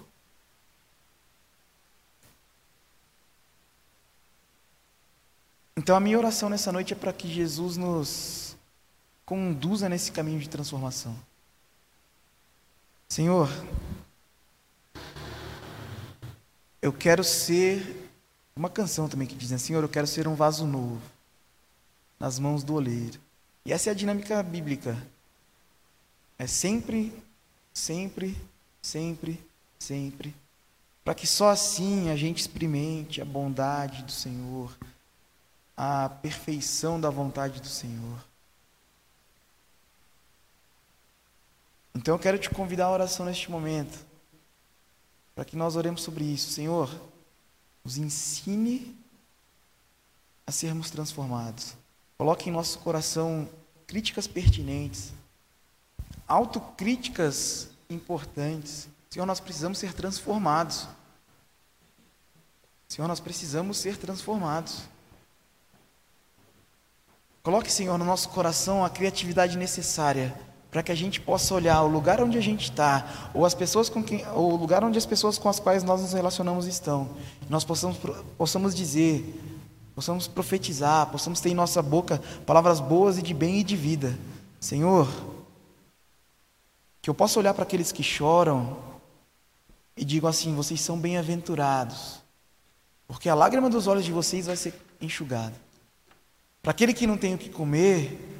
Então 5.76 5.96
a 5.96 6.00
minha 6.00 6.18
oração 6.18 6.50
nessa 6.50 6.72
noite 6.72 6.94
é 6.94 6.96
para 6.96 7.14
que 7.14 7.28
Jesus 7.28 7.78
nos 7.78 8.58
conduza 9.26 9.88
nesse 9.88 10.12
caminho 10.12 10.40
de 10.40 10.50
transformação. 10.50 11.16
Senhor, 13.08 13.50
eu 16.88 16.94
quero 16.94 17.24
ser. 17.24 18.06
Uma 18.56 18.70
canção 18.70 19.08
também 19.08 19.28
que 19.28 19.36
diz 19.36 19.52
assim: 19.52 19.68
Senhor, 19.68 19.84
eu 19.84 19.90
quero 19.90 20.08
ser 20.08 20.28
um 20.28 20.34
vaso 20.34 20.66
novo 20.66 21.02
nas 22.20 22.40
mãos 22.40 22.64
do 22.64 22.74
oleiro. 22.74 23.20
E 23.64 23.72
essa 23.72 23.90
é 23.90 23.92
a 23.92 23.96
dinâmica 23.96 24.42
bíblica. 24.42 24.98
É 26.40 26.48
sempre, 26.48 27.14
sempre, 27.74 28.36
sempre, 28.82 29.40
sempre. 29.78 30.34
Para 31.04 31.14
que 31.14 31.28
só 31.28 31.50
assim 31.50 32.10
a 32.10 32.16
gente 32.16 32.40
experimente 32.40 33.22
a 33.22 33.26
bondade 33.26 34.04
do 34.04 34.12
Senhor, 34.12 34.76
a 35.76 36.10
perfeição 36.10 37.00
da 37.00 37.10
vontade 37.10 37.62
do 37.62 37.68
Senhor. 37.68 38.26
Então 41.94 42.16
eu 42.16 42.20
quero 42.20 42.40
te 42.40 42.50
convidar 42.50 42.86
à 42.86 42.92
oração 42.92 43.26
neste 43.26 43.52
momento 43.52 44.07
para 45.38 45.46
que 45.46 45.56
nós 45.56 45.76
oremos 45.76 46.02
sobre 46.02 46.24
isso. 46.24 46.50
Senhor, 46.50 46.90
nos 47.86 47.96
ensine 47.96 48.98
a 50.48 50.52
sermos 50.52 50.90
transformados. 50.90 51.76
Coloque 52.18 52.50
em 52.50 52.52
nosso 52.52 52.80
coração 52.80 53.48
críticas 53.86 54.26
pertinentes, 54.26 55.14
autocríticas 56.28 57.70
importantes. 57.88 58.90
Senhor, 59.12 59.28
nós 59.28 59.40
precisamos 59.40 59.78
ser 59.78 59.94
transformados. 59.94 60.88
Senhor, 62.88 63.08
nós 63.08 63.20
precisamos 63.20 63.78
ser 63.78 63.96
transformados. 63.96 64.86
Coloque, 67.44 67.72
Senhor, 67.72 67.96
no 68.00 68.06
nosso 68.06 68.30
coração 68.30 68.84
a 68.84 68.90
criatividade 68.90 69.56
necessária 69.56 70.36
para 70.70 70.84
que 70.84 70.92
a 70.92 70.96
gente 70.96 71.22
possa 71.22 71.54
olhar 71.54 71.82
o 71.84 71.88
lugar 71.88 72.22
onde 72.22 72.38
a 72.38 72.42
gente 72.42 72.66
está, 72.66 73.30
ou 73.34 73.46
as 73.46 73.54
pessoas 73.54 73.90
com 73.90 74.04
quem, 74.04 74.26
ou 74.34 74.54
o 74.54 74.56
lugar 74.56 74.84
onde 74.84 74.98
as 74.98 75.06
pessoas 75.06 75.38
com 75.38 75.48
as 75.48 75.60
quais 75.60 75.84
nós 75.84 76.02
nos 76.02 76.14
relacionamos 76.14 76.68
estão, 76.68 77.10
nós 77.50 77.64
possamos, 77.64 77.98
possamos 78.38 78.76
dizer, 78.76 79.42
possamos 79.96 80.28
profetizar, 80.28 81.08
possamos 81.08 81.40
ter 81.40 81.50
em 81.50 81.56
nossa 81.56 81.82
boca 81.82 82.22
palavras 82.46 82.80
boas 82.80 83.18
e 83.18 83.22
de 83.22 83.34
bem 83.34 83.60
e 83.60 83.64
de 83.64 83.76
vida. 83.76 84.18
Senhor, 84.60 85.08
que 87.02 87.10
eu 87.10 87.14
possa 87.14 87.40
olhar 87.40 87.54
para 87.54 87.64
aqueles 87.64 87.92
que 87.92 88.04
choram 88.04 88.78
e 89.96 90.04
digo 90.04 90.28
assim: 90.28 90.54
vocês 90.54 90.82
são 90.82 91.00
bem-aventurados, 91.00 92.20
porque 93.08 93.30
a 93.30 93.36
lágrima 93.36 93.70
dos 93.70 93.88
olhos 93.88 94.04
de 94.04 94.12
vocês 94.12 94.46
vai 94.48 94.56
ser 94.56 94.74
enxugada. 95.00 95.56
Para 96.62 96.72
aquele 96.72 96.94
que 96.94 97.08
não 97.08 97.18
tem 97.18 97.34
o 97.34 97.38
que 97.38 97.50
comer, 97.50 98.37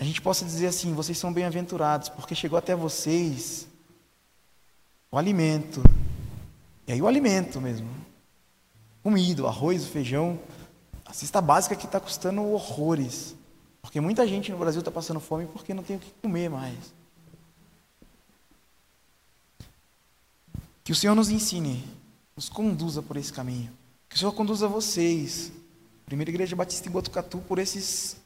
a 0.00 0.04
gente 0.04 0.22
possa 0.22 0.46
dizer 0.46 0.68
assim: 0.68 0.94
vocês 0.94 1.18
são 1.18 1.30
bem-aventurados, 1.30 2.08
porque 2.08 2.34
chegou 2.34 2.58
até 2.58 2.74
vocês 2.74 3.68
o 5.12 5.18
alimento. 5.18 5.82
E 6.86 6.92
aí 6.92 7.02
o 7.02 7.06
alimento 7.06 7.60
mesmo. 7.60 7.86
Comida, 9.02 9.42
o 9.42 9.46
arroz, 9.46 9.84
feijão. 9.84 10.40
A 11.04 11.12
cesta 11.12 11.42
básica 11.42 11.76
que 11.76 11.84
está 11.84 12.00
custando 12.00 12.42
horrores. 12.42 13.36
Porque 13.82 14.00
muita 14.00 14.26
gente 14.26 14.50
no 14.50 14.56
Brasil 14.56 14.78
está 14.78 14.90
passando 14.90 15.20
fome 15.20 15.46
porque 15.46 15.74
não 15.74 15.82
tem 15.82 15.96
o 15.96 16.00
que 16.00 16.10
comer 16.22 16.48
mais. 16.48 16.94
Que 20.82 20.92
o 20.92 20.96
Senhor 20.96 21.14
nos 21.14 21.28
ensine, 21.28 21.84
nos 22.34 22.48
conduza 22.48 23.02
por 23.02 23.18
esse 23.18 23.32
caminho. 23.32 23.70
Que 24.08 24.16
o 24.16 24.18
Senhor 24.18 24.32
conduza 24.32 24.66
vocês, 24.66 25.52
Primeira 26.06 26.30
Igreja 26.30 26.56
Batista 26.56 26.88
em 26.88 26.92
Botucatu, 26.92 27.38
por 27.46 27.58
esses 27.58 28.19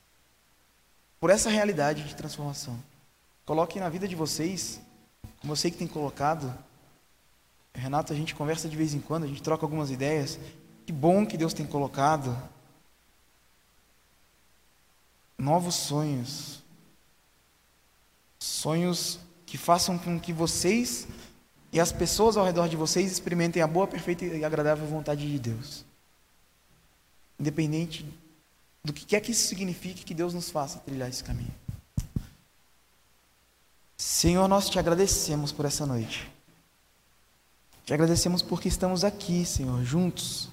por 1.24 1.30
essa 1.30 1.48
realidade 1.48 2.04
de 2.04 2.14
transformação. 2.14 2.78
Coloquem 3.46 3.80
na 3.80 3.88
vida 3.88 4.06
de 4.06 4.14
vocês, 4.14 4.78
como 5.40 5.54
eu 5.54 5.56
sei 5.56 5.70
que 5.70 5.78
tem 5.78 5.86
colocado. 5.86 6.54
Renato, 7.72 8.12
a 8.12 8.14
gente 8.14 8.34
conversa 8.34 8.68
de 8.68 8.76
vez 8.76 8.92
em 8.92 9.00
quando, 9.00 9.24
a 9.24 9.26
gente 9.26 9.42
troca 9.42 9.64
algumas 9.64 9.90
ideias. 9.90 10.38
Que 10.84 10.92
bom 10.92 11.24
que 11.24 11.38
Deus 11.38 11.54
tem 11.54 11.64
colocado 11.64 12.36
novos 15.38 15.76
sonhos. 15.76 16.62
Sonhos 18.38 19.18
que 19.46 19.56
façam 19.56 19.96
com 19.96 20.20
que 20.20 20.30
vocês 20.30 21.08
e 21.72 21.80
as 21.80 21.90
pessoas 21.90 22.36
ao 22.36 22.44
redor 22.44 22.68
de 22.68 22.76
vocês 22.76 23.10
experimentem 23.10 23.62
a 23.62 23.66
boa, 23.66 23.86
perfeita 23.86 24.26
e 24.26 24.44
agradável 24.44 24.86
vontade 24.86 25.26
de 25.26 25.38
Deus. 25.38 25.86
Independente 27.40 28.04
do 28.84 28.92
que 28.92 29.06
quer 29.06 29.20
que 29.20 29.32
isso 29.32 29.48
signifique, 29.48 30.04
que 30.04 30.14
Deus 30.14 30.34
nos 30.34 30.50
faça 30.50 30.78
trilhar 30.78 31.08
esse 31.08 31.24
caminho. 31.24 31.54
Senhor, 33.96 34.46
nós 34.46 34.68
te 34.68 34.78
agradecemos 34.78 35.50
por 35.50 35.64
essa 35.64 35.86
noite. 35.86 36.30
Te 37.86 37.94
agradecemos 37.94 38.42
porque 38.42 38.68
estamos 38.68 39.02
aqui, 39.02 39.46
Senhor, 39.46 39.82
juntos. 39.82 40.50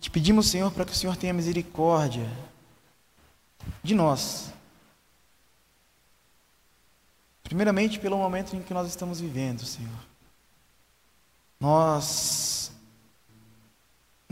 Te 0.00 0.10
pedimos, 0.10 0.48
Senhor, 0.48 0.72
para 0.72 0.84
que 0.84 0.92
o 0.92 0.96
Senhor 0.96 1.16
tenha 1.16 1.34
misericórdia 1.34 2.26
de 3.82 3.94
nós. 3.94 4.52
Primeiramente, 7.42 7.98
pelo 7.98 8.16
momento 8.16 8.56
em 8.56 8.62
que 8.62 8.72
nós 8.72 8.88
estamos 8.88 9.20
vivendo, 9.20 9.64
Senhor. 9.64 9.92
Nós 11.60 12.61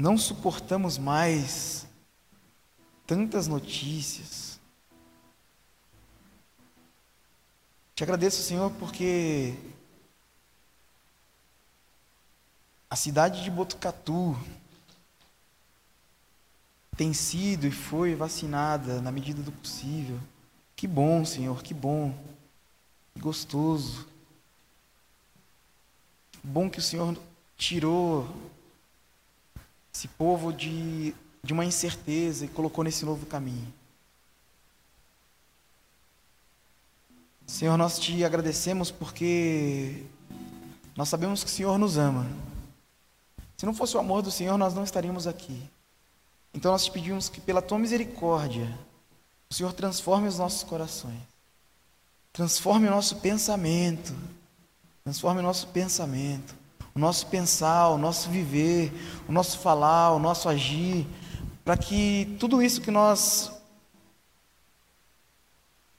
não 0.01 0.17
suportamos 0.17 0.97
mais 0.97 1.87
tantas 3.07 3.47
notícias. 3.47 4.59
Te 7.95 8.03
agradeço, 8.03 8.43
Senhor, 8.43 8.73
porque 8.79 9.55
a 12.89 12.97
cidade 12.97 13.45
de 13.45 13.51
Botucatu 13.51 14.35
tem 16.97 17.13
sido 17.13 17.67
e 17.67 17.71
foi 17.71 18.15
vacinada 18.15 19.03
na 19.03 19.13
medida 19.13 19.43
do 19.43 19.53
possível. 19.53 20.19
Que 20.75 20.87
bom, 20.87 21.27
Senhor, 21.27 21.63
que 21.63 21.75
bom. 21.75 22.15
Que 23.13 23.21
gostoso. 23.21 24.09
Que 26.33 26.47
bom 26.47 26.71
que 26.71 26.79
o 26.79 26.83
Senhor 26.83 27.19
tirou 27.59 28.27
esse 29.93 30.09
povo 30.09 30.53
de, 30.53 31.15
de 31.43 31.53
uma 31.53 31.65
incerteza 31.65 32.45
e 32.45 32.49
colocou 32.49 32.85
nesse 32.85 33.05
novo 33.05 33.27
caminho. 33.27 33.73
Senhor, 37.47 37.77
nós 37.77 37.99
te 37.99 38.25
agradecemos 38.25 38.91
porque 38.91 40.05
nós 40.97 41.09
sabemos 41.09 41.43
que 41.43 41.51
o 41.51 41.53
Senhor 41.53 41.79
nos 41.79 41.99
ama. 41.99 42.27
Se 43.57 43.67
não 43.67 43.75
fosse 43.75 43.97
o 43.97 44.01
amor 44.01 44.23
do 44.23 44.31
Senhor, 44.31 44.57
nós 44.57 44.73
não 44.73 44.85
estaríamos 44.85 45.27
aqui. 45.27 45.61
Então 46.55 46.73
nós 46.73 46.85
te 46.85 46.91
pedimos 46.91 47.29
que, 47.29 47.41
pela 47.41 47.61
tua 47.61 47.79
misericórdia, 47.79 48.73
o 49.51 49.55
Senhor 49.55 49.73
transforme 49.73 50.29
os 50.29 50.39
nossos 50.39 50.63
corações, 50.63 51.21
transforme 52.33 52.87
o 52.87 52.91
nosso 52.91 53.17
pensamento, 53.17 54.15
transforme 55.03 55.41
o 55.41 55.43
nosso 55.43 55.67
pensamento, 55.69 56.55
o 56.95 56.99
nosso 56.99 57.27
pensar, 57.27 57.89
o 57.89 57.99
nosso 57.99 58.29
viver, 58.29 58.93
o 59.29 59.33
nosso 59.33 59.59
falar, 59.59 60.13
o 60.13 60.19
nosso 60.19 60.49
agir, 60.49 61.07
para 61.65 61.77
que 61.77 62.37
tudo 62.39 62.63
isso 62.63 62.81
que 62.81 62.91
nós 62.91 63.53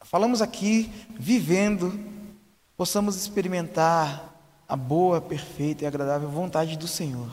falamos 0.01 0.41
aqui, 0.41 0.91
vivendo, 1.17 1.97
possamos 2.75 3.15
experimentar 3.15 4.29
a 4.67 4.75
boa, 4.75 5.21
perfeita 5.21 5.83
e 5.83 5.87
agradável 5.87 6.29
vontade 6.29 6.77
do 6.77 6.87
Senhor, 6.87 7.29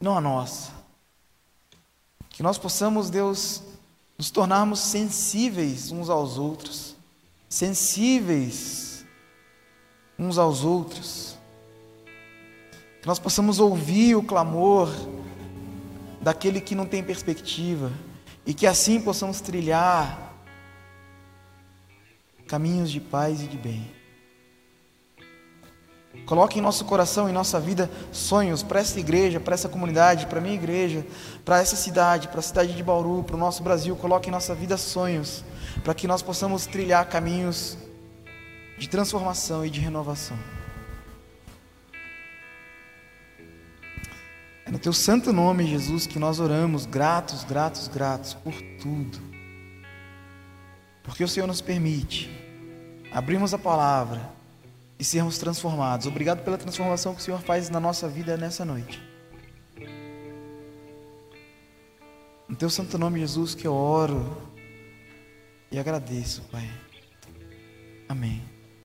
não 0.00 0.16
a 0.16 0.20
nossa. 0.20 0.72
Que 2.30 2.42
nós 2.42 2.58
possamos, 2.58 3.10
Deus, 3.10 3.62
nos 4.16 4.30
tornarmos 4.30 4.80
sensíveis 4.80 5.90
uns 5.90 6.08
aos 6.10 6.38
outros, 6.38 6.96
sensíveis 7.48 9.04
uns 10.18 10.38
aos 10.38 10.64
outros. 10.64 11.27
Que 13.00 13.06
nós 13.06 13.18
possamos 13.18 13.60
ouvir 13.60 14.16
o 14.16 14.22
clamor 14.22 14.88
daquele 16.20 16.60
que 16.60 16.74
não 16.74 16.86
tem 16.86 17.02
perspectiva 17.02 17.92
e 18.44 18.52
que 18.52 18.66
assim 18.66 19.00
possamos 19.00 19.40
trilhar 19.40 20.32
caminhos 22.46 22.90
de 22.90 23.00
paz 23.00 23.42
e 23.42 23.46
de 23.46 23.56
bem. 23.56 23.98
Coloque 26.26 26.58
em 26.58 26.62
nosso 26.62 26.84
coração, 26.84 27.28
em 27.28 27.32
nossa 27.32 27.60
vida, 27.60 27.90
sonhos 28.12 28.62
para 28.62 28.80
essa 28.80 28.98
igreja, 28.98 29.38
para 29.38 29.54
essa 29.54 29.68
comunidade, 29.68 30.26
para 30.26 30.40
minha 30.40 30.54
igreja, 30.54 31.06
para 31.44 31.60
essa 31.60 31.76
cidade, 31.76 32.28
para 32.28 32.40
a 32.40 32.42
cidade 32.42 32.74
de 32.74 32.82
Bauru, 32.82 33.22
para 33.22 33.36
o 33.36 33.38
nosso 33.38 33.62
Brasil. 33.62 33.94
Coloque 33.96 34.28
em 34.28 34.32
nossa 34.32 34.54
vida 34.54 34.76
sonhos, 34.76 35.44
para 35.84 35.94
que 35.94 36.06
nós 36.06 36.20
possamos 36.20 36.66
trilhar 36.66 37.08
caminhos 37.08 37.78
de 38.78 38.88
transformação 38.88 39.64
e 39.64 39.70
de 39.70 39.80
renovação. 39.80 40.36
É 44.68 44.70
no 44.70 44.78
teu 44.78 44.92
santo 44.92 45.32
nome, 45.32 45.66
Jesus, 45.66 46.06
que 46.06 46.18
nós 46.18 46.38
oramos, 46.38 46.84
gratos, 46.84 47.42
gratos, 47.42 47.88
gratos 47.88 48.34
por 48.34 48.52
tudo. 48.78 49.18
Porque 51.02 51.24
o 51.24 51.28
Senhor 51.28 51.46
nos 51.46 51.62
permite 51.62 52.30
abrirmos 53.10 53.54
a 53.54 53.58
palavra 53.58 54.30
e 54.98 55.04
sermos 55.04 55.38
transformados. 55.38 56.06
Obrigado 56.06 56.44
pela 56.44 56.58
transformação 56.58 57.14
que 57.14 57.20
o 57.22 57.24
Senhor 57.24 57.40
faz 57.40 57.70
na 57.70 57.80
nossa 57.80 58.06
vida 58.06 58.36
nessa 58.36 58.62
noite. 58.62 59.02
No 62.46 62.54
teu 62.54 62.68
santo 62.68 62.98
nome, 62.98 63.20
Jesus, 63.20 63.54
que 63.54 63.66
eu 63.66 63.72
oro 63.72 64.36
e 65.72 65.78
agradeço, 65.78 66.42
Pai. 66.52 66.68
Amém. 68.06 68.57